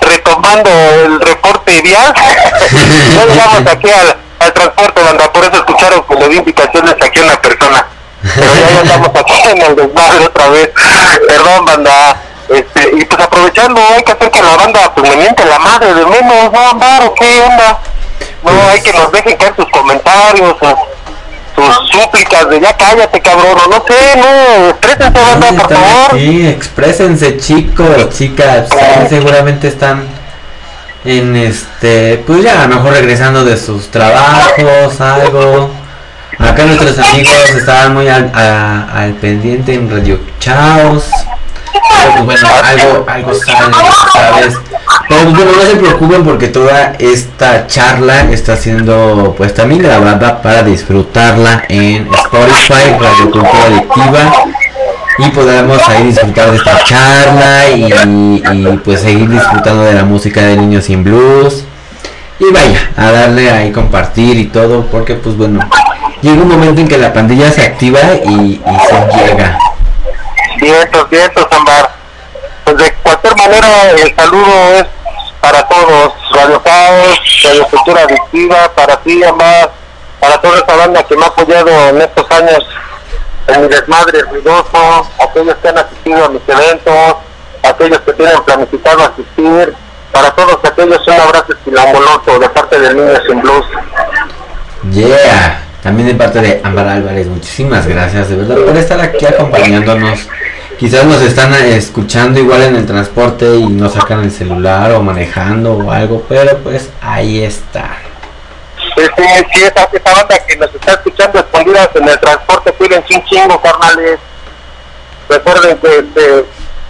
[0.00, 2.14] retomando el reporte vial.
[3.14, 7.22] ya llegamos aquí al, al transporte, banda, por eso escucharon como de indicaciones aquí a
[7.24, 7.86] una persona.
[8.34, 10.70] Pero ya, ya estamos aquí en el desmadre otra vez.
[11.26, 12.16] Perdón, banda.
[12.52, 15.94] Este, y pues aprovechando, hay que hacer que la banda pues me miente la madre
[15.94, 17.78] de menos, ¿no, andar o qué onda?
[18.42, 23.56] No, hay que nos dejen caer sus comentarios, sus, sus súplicas de ya cállate, cabrón,
[23.64, 26.14] o no sé, no, exprésense, banda, Sí, por favor.
[26.14, 30.06] aquí, exprésense chicos, chicas, ahí seguramente están
[31.04, 35.70] en este, pues ya a lo mejor regresando de sus trabajos, algo.
[36.38, 41.04] Acá nuestros amigos estaban muy al, a- al pendiente en Radio Chaos.
[41.72, 44.58] Pero pues bueno, algo, algo saben esta vez.
[45.08, 50.42] Pero pues bueno, no se preocupen porque toda esta charla está siendo pues también grabada
[50.42, 54.32] para disfrutarla en Spotify, Radio Cultura Adictiva
[55.18, 60.42] y podremos ahí disfrutar de esta charla y, y, pues seguir disfrutando de la música
[60.42, 61.64] de Niños sin Blues.
[62.38, 65.60] Y vaya a darle ahí compartir y todo porque pues bueno
[66.22, 69.58] llega un momento en que la pandilla se activa y, y se llega
[70.62, 71.90] Vientos, vientos, Ambar.
[72.62, 74.86] Pues de cualquier manera, el saludo es
[75.40, 76.12] para todos.
[76.30, 79.20] Radio Caos, Radio Cultura Adictiva, para ti,
[80.20, 82.64] para toda esta banda que me ha apoyado en estos años
[83.48, 87.16] en mi desmadre ruidoso, aquellos que han asistido a mis eventos,
[87.64, 89.74] aquellos que tienen planificado asistir,
[90.12, 93.66] para todos aquellos un abrazo estilamboloso de parte del Niño Sin Blues.
[94.92, 100.28] yeah también de parte de Ámbar Álvarez muchísimas gracias de verdad por estar aquí acompañándonos
[100.78, 105.02] quizás nos están eh, escuchando igual en el transporte y no sacan el celular o
[105.02, 107.98] manejando o algo pero pues ahí está
[108.94, 109.24] Sí, sí,
[109.54, 113.60] sí, esa, esa banda que nos está escuchando escondidas en el transporte, cuídense un chingo,
[113.62, 114.18] carnales.
[115.28, 116.44] Recuerden que este,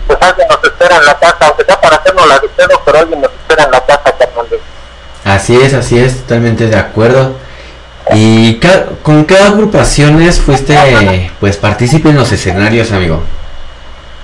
[0.07, 2.49] pues alguien nos espera en la casa, aunque sea para hacernos la de
[2.85, 4.61] pero alguien nos espera en la casa, carnales.
[5.25, 7.37] Así es, así es, totalmente de acuerdo.
[8.15, 10.77] ¿Y ca- con qué agrupaciones fuiste
[11.41, 13.23] pues partícipe en los escenarios, amigo?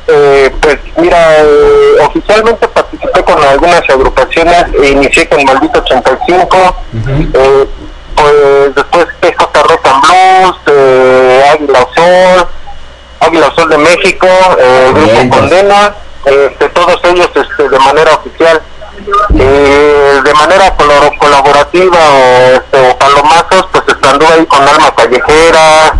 [0.08, 7.10] Eh, pues mira, eh, oficialmente participé con algunas agrupaciones, e inicié con Maldito 85, Ujú.
[7.34, 7.68] eh,
[8.16, 12.48] pues después PJ Rock and Blues, eh, Águila Sol,
[13.20, 14.26] Águila Sol de México,
[14.58, 15.36] eh, Grupo.
[15.36, 18.60] Condena, este, todos ellos este, de manera oficial.
[19.38, 20.74] Eh, de manera
[21.18, 25.94] colaborativa o, este, o palomazos, pues estando ahí con Alma Callejera,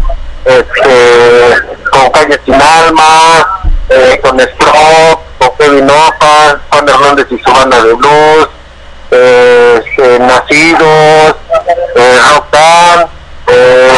[0.44, 1.54] este,
[1.90, 7.82] con Calle Sin Alma, eh, con Stroke, con Kevin Opa, Juan Hernández y su banda
[7.82, 8.48] de blues,
[9.10, 11.36] eh, Nacidos,
[11.96, 12.48] eh, Rock
[13.50, 13.90] eh,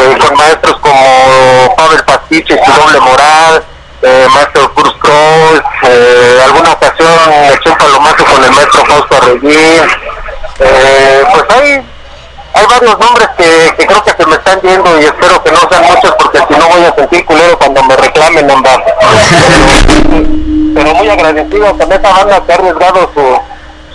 [0.00, 3.64] eh, con maestros como Pavel Pastiche y su doble moral,
[4.02, 9.16] eh, Maestro Cruz Cross, eh, alguna ocasión me eché un palomazo con el maestro Fausto
[9.16, 9.82] Arreguín,
[10.58, 11.86] eh, pues hay,
[12.54, 15.58] hay varios nombres que, que creo que se me están yendo y espero que no
[15.68, 18.78] sean muchos porque si no voy a sentir culero cuando me reclamen ambas.
[20.74, 23.40] Pero muy agradecido con esa banda que ha arriesgado su,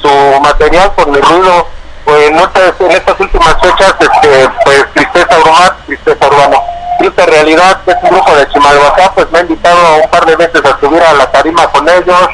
[0.01, 1.67] su material por mi ruido.
[2.05, 6.57] Pues en estas, en estas últimas fechas, este, pues Tristeza Urbana, Tristeza Urbana,
[6.99, 10.35] Triste Realidad, que es un grupo de Chimalhuacán, pues me ha invitado un par de
[10.35, 12.27] veces a subir a la tarima con ellos.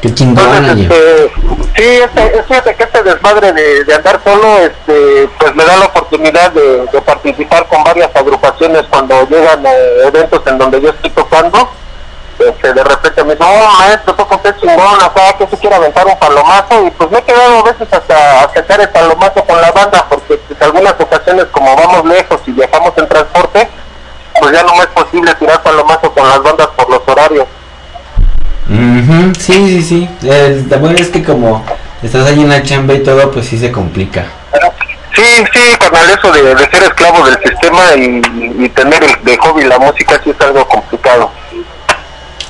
[0.00, 1.32] Qué chingón, Entonces, este,
[1.76, 5.86] sí, este, fíjate que este desmadre de, de andar solo, este, pues me da la
[5.86, 11.10] oportunidad de, de participar con varias agrupaciones cuando llegan eh, eventos en donde yo estoy
[11.10, 11.70] tocando.
[12.38, 15.76] Este, de repente me dice, oh maestro, toca usted chingón, o sea, que se quiere
[15.76, 19.44] aventar un palomazo, y pues me he quedado a veces hasta a sacar el palomazo
[19.44, 23.68] con la banda, porque pues, algunas ocasiones como vamos lejos y viajamos en transporte,
[24.40, 27.46] pues ya no es posible tirar palomazo con las bandas por los horarios.
[28.68, 30.28] Ujú, Sí, sí, sí.
[30.28, 31.64] El, bueno es que como
[32.02, 34.24] estás ahí en la chamba y todo, pues sí se complica.
[35.14, 38.20] Sí, sí, carnal, eso de, de ser esclavo del sistema y,
[38.64, 41.30] y tener el, de hobby la música sí es algo complicado.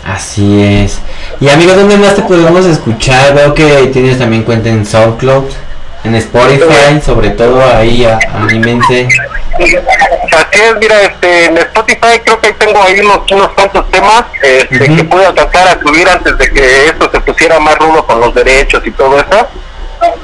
[0.06, 0.98] Así es.
[1.40, 3.34] Y amigo, ¿dónde más te podemos escuchar?
[3.34, 5.44] Veo que tienes también cuenta en SoundCloud,
[6.04, 9.08] en Spotify, sobre todo ahí, a- anímense.
[9.58, 14.78] Así es, mira, este, en Spotify creo que tengo ahí unos, unos cuantos temas este,
[14.94, 18.32] que pude alcanzar a subir antes de que esto se pusiera más rudo con los
[18.34, 19.48] derechos y todo eso.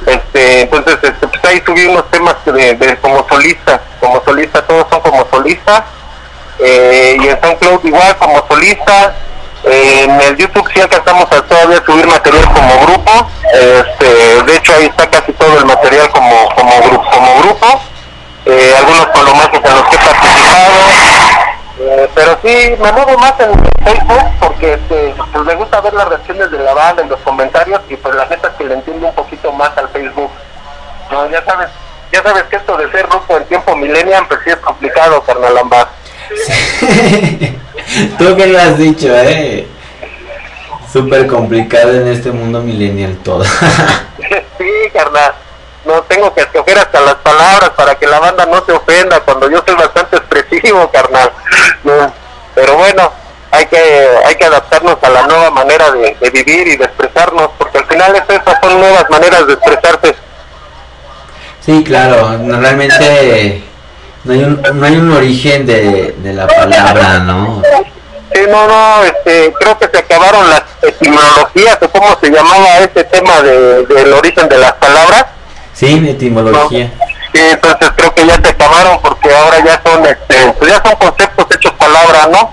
[0.06, 4.86] Este, entonces, este, pues ahí subí unos temas de, de como solista, como solista, todos
[4.90, 5.86] son como solista.
[6.60, 9.16] Eh, y en SoundCloud igual como solista.
[9.64, 13.30] Eh, en el YouTube sí alcanzamos a todavía subir material como grupo.
[13.52, 17.80] Este, de hecho ahí está casi todo el material como, como, grupo, como grupo.
[18.44, 21.22] Eh, algunos palomazos en los que he participado.
[21.78, 23.52] Eh, pero sí, me muevo más en
[23.84, 27.80] Facebook porque este, pues me gusta ver las reacciones de la banda en los comentarios
[27.88, 30.30] y pues la neta es que le entiendo un poquito más al Facebook.
[31.10, 31.68] No, ya sabes,
[32.12, 35.56] ya sabes que esto de ser grupo en tiempo millennial pues sí es complicado, carnal
[35.58, 35.86] ambas.
[38.18, 39.66] Tú que lo has dicho, eh.
[40.92, 43.44] Súper complicado en este mundo millennial todo.
[44.58, 45.32] sí, carnal.
[45.84, 49.50] No tengo que escoger hasta las palabras para que la banda no se ofenda cuando
[49.50, 51.32] yo soy bastante expresivo, carnal.
[51.82, 52.12] No,
[52.54, 53.10] Pero bueno,
[53.50, 57.50] hay que hay que adaptarnos a la nueva manera de, de vivir y de expresarnos,
[57.58, 60.14] porque al final es- esas son nuevas maneras de expresarse.
[61.64, 63.62] Sí, claro, realmente
[64.24, 67.62] no hay un, no hay un origen de, de la palabra, ¿no?
[68.32, 73.04] Sí, no, no, este, creo que se acabaron las etimologías o cómo se llamaba ese
[73.04, 75.26] tema de, del origen de las palabras.
[75.74, 76.90] Sí, etimología.
[77.34, 80.96] Sí, entonces creo que ya se acabaron porque ahora ya son, este, pues ya son
[80.96, 82.52] conceptos hechos palabra, ¿no?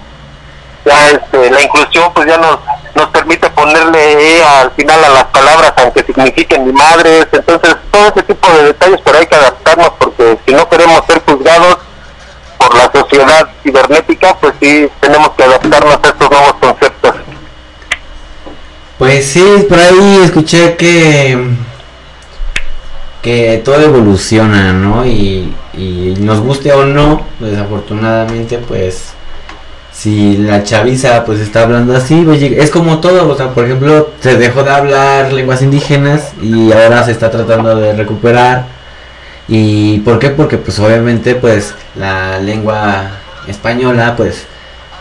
[0.85, 2.59] Ya este, la inclusión pues ya nos,
[2.95, 8.07] nos permite ponerle E al final a las palabras aunque signifiquen mi madre, entonces todo
[8.07, 9.91] ese tipo de detalles pero hay que adaptarnos
[10.49, 11.77] si no queremos ser juzgados
[12.57, 17.15] por la sociedad cibernética pues sí tenemos que adaptarnos a estos nuevos conceptos.
[18.97, 21.37] Pues sí, por ahí escuché que
[23.21, 25.05] que todo evoluciona, ¿no?
[25.05, 29.11] Y, y nos guste o no, desafortunadamente, pues
[29.91, 34.09] si la chaviza pues está hablando así, pues, es como todo, o sea, por ejemplo,
[34.21, 38.78] se dejó de hablar lenguas indígenas y ahora se está tratando de recuperar.
[39.49, 40.29] ¿Y por qué?
[40.29, 43.09] Porque pues obviamente pues la lengua
[43.47, 44.45] española pues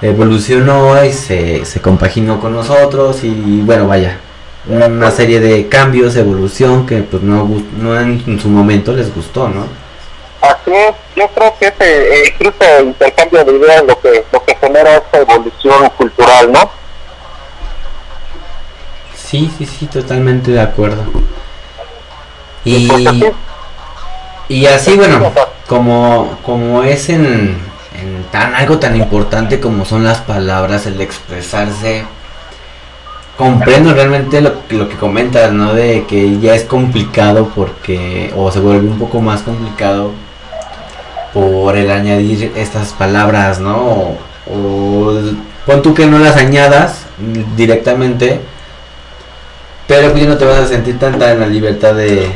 [0.01, 4.19] evolucionó y se, se compaginó con nosotros y bueno, vaya,
[4.67, 7.47] una serie de cambios, evolución que pues no,
[7.79, 9.67] no en, su momento les gustó, ¿no?
[10.41, 14.55] Así es, yo creo que ese eh, incluso intercambio de ideas lo que lo que
[14.55, 16.71] genera esta evolución cultural, ¿no?
[19.15, 21.03] Sí, sí, sí, totalmente de acuerdo.
[22.65, 23.35] Y pues
[24.49, 25.31] Y, así, bueno,
[25.67, 27.59] como, como es en,
[28.01, 32.05] en tan algo tan importante como son las palabras, el expresarse,
[33.37, 35.75] comprendo realmente lo, lo que comentas, ¿no?
[35.75, 40.13] De que ya es complicado porque, o se vuelve un poco más complicado
[41.35, 43.77] por el añadir estas palabras, ¿no?
[43.77, 44.19] O,
[44.51, 45.21] o
[45.67, 47.03] pon tú que no las añadas
[47.57, 48.41] directamente,
[49.87, 52.33] pero pues ya no te vas a sentir tanta en la libertad de,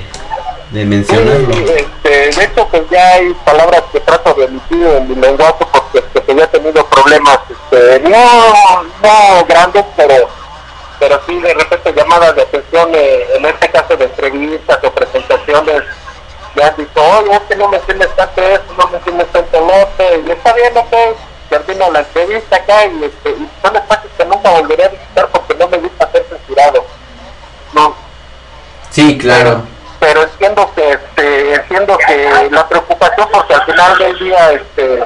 [0.73, 1.53] de mencionarlo.
[1.53, 5.65] Sí, este, de hecho, pues ya hay palabras que trato de emitir en mi lenguaje
[5.71, 10.29] porque este, que ya he tenido problemas, este, no, no grandes, pero,
[10.99, 15.83] pero sí de repente llamadas de atención, eh, en este caso de entrevistas o presentaciones,
[16.55, 19.61] me han dicho, oye, es que no me entiendes tanto esto, no me entiendes tanto
[19.61, 20.95] lo otro, y está bien, ok,
[21.51, 25.55] termino la entrevista acá y, este, y son espacios que nunca volveré a visitar porque
[25.55, 26.85] no me gusta ser censurado.
[27.75, 27.95] No,
[28.91, 29.63] Sí, claro.
[30.55, 35.05] Pero entiendo que este, entiendo que la preocupación porque al final del día este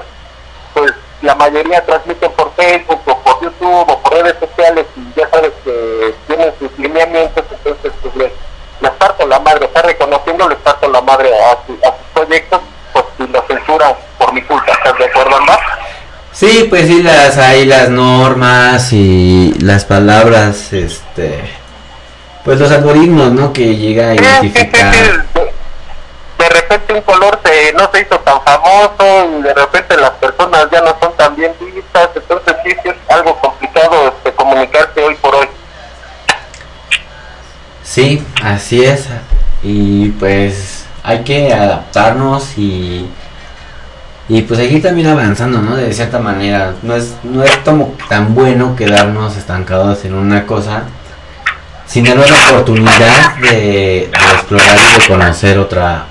[0.74, 0.92] pues
[1.22, 5.52] la mayoría transmiten por Facebook o por YouTube o por redes sociales y ya sabes
[5.64, 8.32] que tienen sus lineamientos entonces pues les,
[8.80, 12.60] les parto la madre está reconociendo les parto la madre a, su- a sus proyectos
[12.92, 15.58] pues si lo censuran por mi culpa ¿estás de acuerdo más?
[16.32, 21.40] Sí, pues sí, las hay las normas y las palabras, este,
[22.44, 23.54] pues los algoritmos, ¿no?
[23.54, 24.94] Que llega a Sí, sí, sí, identificar.
[24.94, 25.00] sí
[26.56, 30.66] de repente un color se, no se hizo tan famoso y de repente las personas
[30.72, 35.34] ya no son tan bien vistas, entonces sí, es algo complicado este, comunicarse hoy por
[35.34, 35.48] hoy.
[37.82, 39.06] Sí, así es.
[39.62, 43.06] Y pues hay que adaptarnos y,
[44.28, 45.76] y pues seguir también avanzando, ¿no?
[45.76, 46.74] De cierta manera.
[46.82, 50.84] No es, no es como tan bueno quedarnos estancados en una cosa
[51.86, 56.06] sin dar la oportunidad de, de explorar y de conocer otra,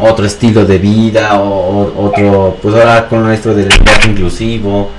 [0.00, 4.90] otro estilo de vida o, otro, pues ahora con esto del lenguaje inclusivo.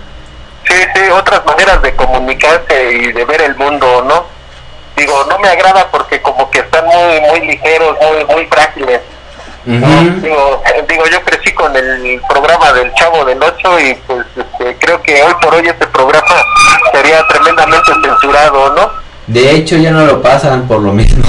[0.68, 4.26] Sí, sí, otras maneras de comunicarse y de ver el mundo, ¿no?
[4.96, 9.02] Digo, no me agrada porque como que están muy muy ligeros, muy muy frágiles.
[9.66, 15.02] digo, digo, yo crecí con el programa del Chavo del 8 y pues este, creo
[15.02, 16.36] que hoy por hoy este programa
[16.94, 18.90] sería tremendamente censurado, ¿no?
[19.28, 21.24] De hecho ya no lo pasan por lo mismo.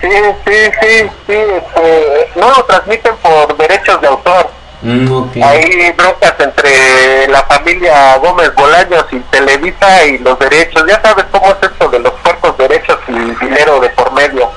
[0.00, 0.08] Sí,
[0.46, 4.48] sí, sí, sí, este, no lo transmiten por derechos de autor.
[4.82, 10.84] Mm, Hay broncas entre la familia Gómez Bolaños y Televisa y los derechos.
[10.88, 14.50] Ya sabes cómo es esto de los cuerpos derechos y dinero de por medio.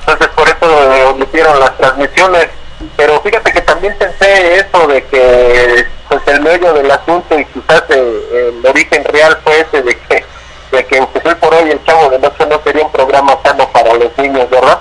[0.00, 2.48] Entonces por eso omitieron las transmisiones.
[2.96, 7.82] Pero fíjate que también pensé eso de que pues el medio del asunto y quizás
[7.88, 10.24] eh, el origen real fue ese de que
[10.72, 13.94] de que hoy por hoy el Chavo de Noche no sería un programa sano para
[13.94, 14.78] los niños, ¿verdad?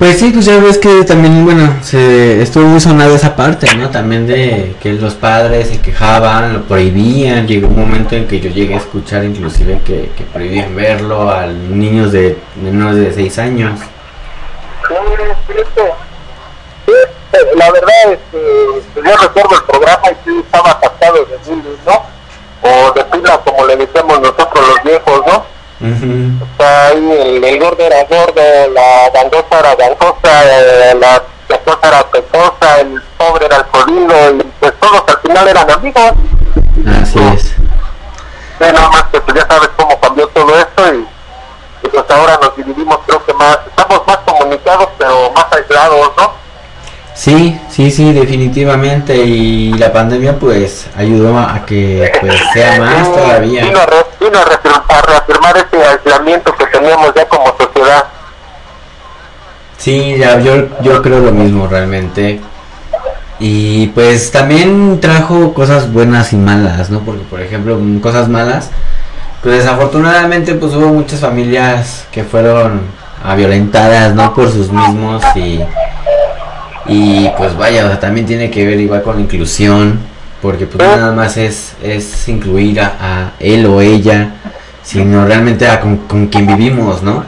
[0.00, 3.90] Pues sí, pues ya ves que también, bueno, se estuvo muy sonada esa parte, ¿no?
[3.90, 8.48] También de que los padres se quejaban, lo prohibían, llegó un momento en que yo
[8.48, 13.78] llegué a escuchar inclusive que, que prohibían verlo a niños de menos de 6 años.
[17.56, 21.78] la verdad es que pues yo recuerdo el programa y sí estaba captado de niños,
[21.84, 22.06] ¿no?
[22.62, 25.59] O de pila, como le decíamos nosotros los viejos, ¿no?
[25.82, 28.42] Está ahí el, gordo era gordo,
[28.74, 34.42] la gangosa era gangosa, eh, la pecosa era pecosa, el pobre era el jodido, y
[34.60, 36.12] pues todos al final eran amigos.
[37.00, 37.42] Así es.
[37.42, 37.54] Sí,
[38.60, 42.98] nada más que pues ya sabes cómo cambió todo esto y, pues ahora nos dividimos,
[43.06, 46.30] creo que más, estamos más comunicados pero más aislados, ¿no?
[47.14, 49.16] Sí, sí, sí, definitivamente.
[49.16, 53.64] Y la pandemia pues ayudó a que pues sea más todavía.
[54.20, 58.04] Vino, a, reafirmar ese aislamiento que teníamos ya como sociedad.
[59.78, 62.40] Sí, ya, yo, yo creo lo mismo realmente.
[63.38, 67.00] Y pues también trajo cosas buenas y malas, ¿no?
[67.00, 68.70] Porque por ejemplo, cosas malas,
[69.42, 72.82] pues desafortunadamente pues hubo muchas familias que fueron
[73.36, 74.34] violentadas, ¿no?
[74.34, 75.60] Por sus mismos y
[76.86, 80.00] y pues vaya, o sea, también tiene que ver igual con inclusión,
[80.42, 84.30] porque pues nada más es, es incluir a, él o ella,
[84.82, 87.24] sino realmente a con, con quien vivimos, ¿no?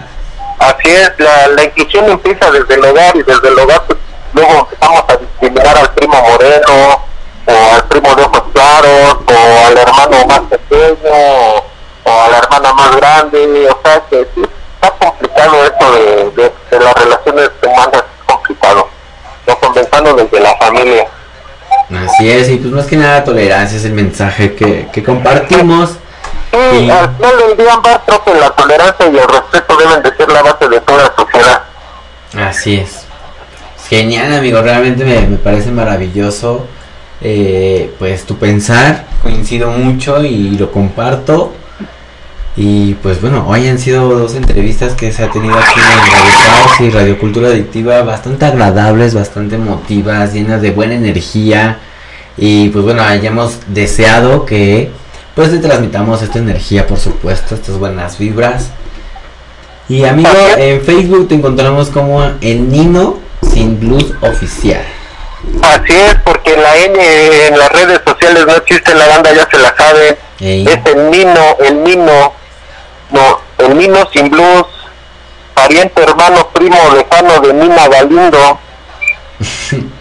[0.58, 3.98] Así es, la, la inclusión empieza desde el hogar y desde el hogar pues,
[4.32, 7.00] luego empezamos a discriminar al primo moreno,
[7.46, 11.12] o al primo de ojos claros, o al hermano más pequeño,
[12.04, 16.84] o a la hermana más grande, o sea que está complicado esto de, de, de
[16.84, 18.88] las relaciones humanas, es complicado
[19.46, 21.06] no comenzando desde la familia.
[21.94, 25.90] Así es, y pues más que nada tolerancia es el mensaje que, que compartimos.
[26.50, 26.90] Sí, y...
[26.90, 30.42] al final del día creo que la tolerancia y el respeto deben de ser la
[30.42, 31.62] base de toda sociedad.
[32.34, 33.04] Así es.
[33.88, 36.66] Genial, amigo, realmente me, me parece maravilloso.
[37.24, 41.52] Eh, pues tu pensar, coincido mucho y lo comparto.
[42.54, 46.32] Y pues bueno, hoy han sido dos entrevistas que se ha tenido aquí en Radio
[46.44, 51.78] Caos y Radio Cultura Adictiva bastante agradables, bastante emotivas, llenas de buena energía.
[52.36, 54.90] Y pues bueno, hayamos deseado que
[55.34, 58.68] pues te transmitamos esta energía, por supuesto, estas buenas vibras.
[59.88, 63.18] Y amigo, en Facebook te encontramos como el Nino
[63.50, 64.82] sin blues oficial.
[65.62, 69.58] Así es, porque la N en las redes sociales no existe, la banda ya se
[69.58, 70.18] la sabe.
[70.38, 72.41] Es el Nino, el Nino
[73.12, 74.66] no, el Nino sin blues,
[75.54, 78.58] pariente hermano primo lejano de Nina Galindo.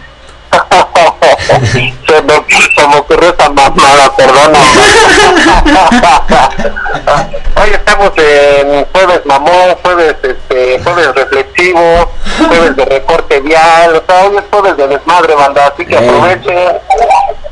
[2.06, 2.34] se me,
[2.74, 4.58] se me ocurrió esa mamada, perdona.
[7.62, 12.10] Hoy estamos en jueves mamón, jueves este, jueves reflexivo,
[12.48, 16.58] jueves de recorte vial, o sea, hoy es jueves de desmadre, banda, así que aprovechen,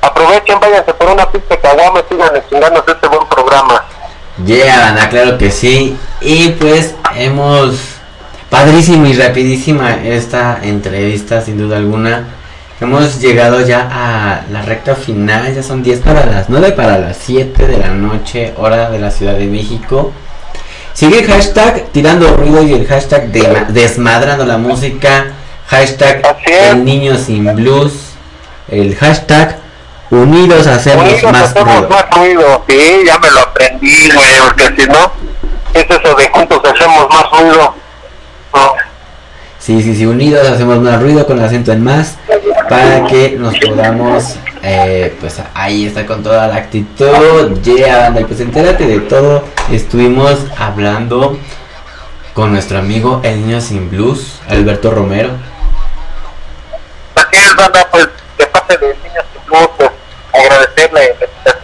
[0.01, 3.85] aprovechen, váyanse por una pista de caguame, sigan chingándose este buen programa.
[4.47, 5.97] Yeah, claro que sí.
[6.21, 7.77] Y pues hemos
[8.49, 12.25] padrísima y rapidísima esta entrevista, sin duda alguna.
[12.81, 17.19] Hemos llegado ya a la recta final, ya son 10 para las 9 para las
[17.19, 20.13] 7 de la noche, hora de la Ciudad de México.
[20.95, 25.27] Sigue el hashtag tirando ruido y el hashtag de, desmadrando la música,
[25.67, 27.93] hashtag el niño sin blues,
[28.69, 29.59] el hashtag
[30.11, 31.89] Unidos hacemos, Unidos más, hacemos ruido.
[31.89, 32.65] más ruido.
[32.69, 35.13] Sí, ya me lo aprendí, güey, porque si no,
[35.75, 37.75] es eso de juntos hacemos más ruido.
[38.55, 38.75] ¿no?
[39.59, 42.17] Sí, sí, sí, unidos hacemos más ruido con el acento en más
[42.69, 48.25] para que nos podamos, eh, pues ahí está con toda la actitud, yeah, banda, y
[48.25, 51.39] pues entérate de todo, estuvimos hablando
[52.33, 55.31] con nuestro amigo El Niño Sin Blues, Alberto Romero.
[57.17, 58.09] Así es, banda, pues
[58.39, 59.91] de parte de Niños Sin Blues, pues
[60.33, 61.60] agradecerle la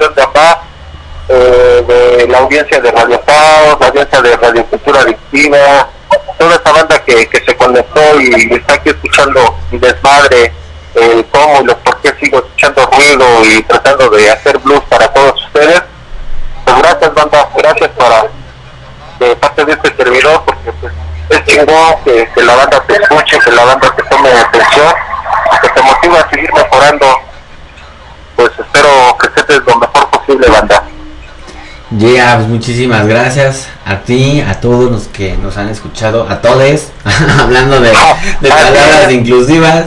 [1.28, 5.89] eh, de la audiencia de Radio Pau, la audiencia de Radio Cultura Adictiva,
[6.39, 10.53] toda esta banda que, que se conectó y está aquí escuchando mi desmadre,
[10.95, 15.09] el cómo y los por qué sigo escuchando ruido y tratando de hacer blues para
[15.09, 15.82] todos ustedes.
[16.64, 18.26] Pues gracias, banda, gracias para
[19.18, 20.93] de parte de este servidor, porque pues,
[21.30, 24.95] es chingón que, que la banda te escuche, que la banda te tome atención,
[25.62, 27.20] que te motiva a seguir mejorando.
[28.37, 30.83] Pues espero que estés lo mejor posible, banda.
[31.97, 36.89] Yeah, pues muchísimas gracias a ti, a todos los que nos han escuchado, a todos,
[37.41, 37.91] hablando de,
[38.41, 39.85] de palabras inclusivas.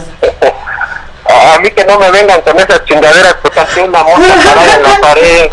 [1.27, 4.83] A mí que no me vengan con esas chingaderas, pues así una mosca parada en
[4.83, 5.49] la pared.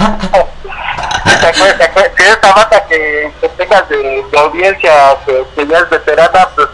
[1.41, 2.13] ¿Te acuerdas- te acuerdas?
[2.17, 4.93] Si esa banda que, que tengas de, de audiencia
[5.27, 6.69] que, que ya es veterana, pues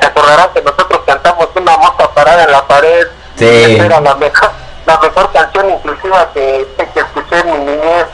[0.00, 3.06] te acordarás que nosotros cantamos una mosca parada en la pared.
[3.36, 3.44] Sí.
[3.46, 4.50] Esa Era la mejor,
[4.90, 8.06] la mejor canción inclusiva que, que escuché en mi niñez.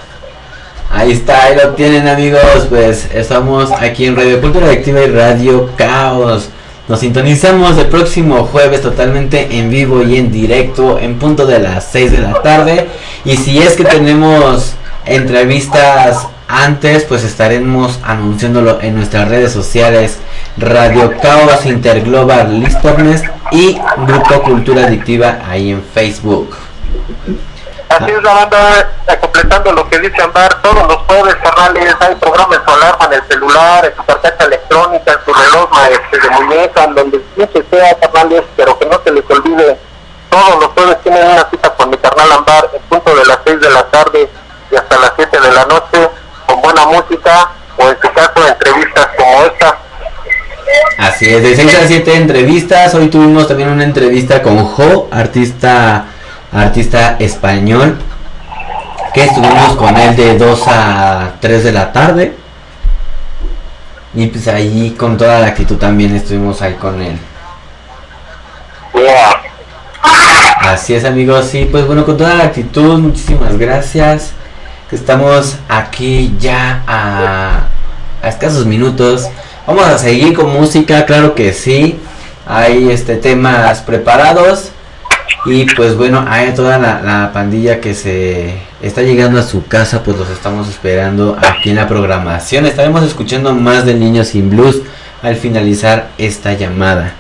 [0.91, 5.71] Ahí está, ahí lo tienen amigos, pues estamos aquí en Radio Cultura Activa y Radio
[5.77, 6.51] Caos.
[6.87, 11.87] Nos sintonizamos el próximo jueves totalmente en vivo y en directo en punto de las
[11.87, 12.89] 6 de la tarde.
[13.25, 14.75] Y si es que tenemos
[15.07, 20.19] entrevistas antes, pues estaremos anunciándolo en nuestras redes sociales
[20.57, 26.66] Radio Caos Interglobal Listernes y Grupo Cultura Adictiva ahí en Facebook.
[27.89, 32.15] Así es la banda, eh, completando lo que dice Ambar, todos los jueves, carnales, hay
[32.17, 36.31] programa en alarma, en el celular, en su carcasa electrónica, en su reloj este, de
[36.31, 39.79] muñeca, en donde mucho sea, carnales, pero que no se les olvide,
[40.31, 43.61] todos los jueves tienen una cita con mi carnal Ambar, en punto de las 6
[43.61, 44.29] de la tarde
[44.71, 46.11] y hasta las 7 de la noche,
[46.47, 49.79] con buena música, o en su caso, entrevistas como esta.
[50.99, 52.95] Así es, de 6 a 7 entrevistas.
[52.95, 56.07] Hoy tuvimos también una entrevista con Jo, artista,
[56.59, 57.97] artista español.
[59.15, 62.37] Que estuvimos con él de 2 a 3 de la tarde.
[64.15, 67.19] Y pues ahí con toda la actitud también estuvimos ahí con él.
[70.61, 74.33] Así es amigos, sí, pues bueno, con toda la actitud, muchísimas gracias.
[74.91, 77.69] Estamos aquí ya a,
[78.23, 79.29] a escasos minutos.
[79.67, 81.99] Vamos a seguir con música, claro que sí.
[82.47, 84.71] Hay este temas preparados.
[85.45, 90.03] Y pues bueno, hay toda la, la pandilla que se está llegando a su casa,
[90.03, 92.67] pues los estamos esperando aquí en la programación.
[92.67, 94.83] Estaremos escuchando más de Niños sin Blues
[95.23, 97.15] al finalizar esta llamada.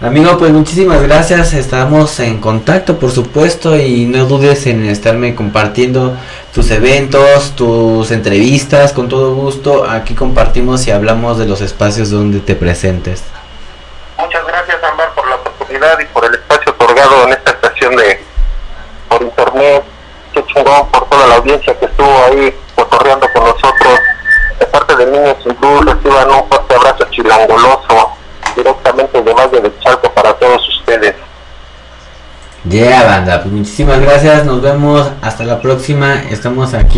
[0.00, 1.54] Amigo, pues muchísimas gracias.
[1.54, 6.16] Estamos en contacto, por supuesto, y no dudes en estarme compartiendo
[6.54, 9.90] tus eventos, tus entrevistas, con todo gusto.
[9.90, 13.24] Aquí compartimos y hablamos de los espacios donde te presentes.
[14.16, 18.20] Muchas gracias, Ambar, por la oportunidad y por el espacio en esta estación de
[19.08, 19.84] por internet.
[20.32, 24.00] Qué chingón por toda la audiencia que estuvo ahí cotorreando con nosotros.
[24.58, 28.10] De parte de Niños Luz, reciban un fuerte abrazo chilangoloso
[28.56, 31.14] directamente de Valle del Chalco para todos ustedes.
[32.68, 34.44] Yeah, banda, pues muchísimas gracias.
[34.44, 36.24] Nos vemos hasta la próxima.
[36.30, 36.96] Estamos aquí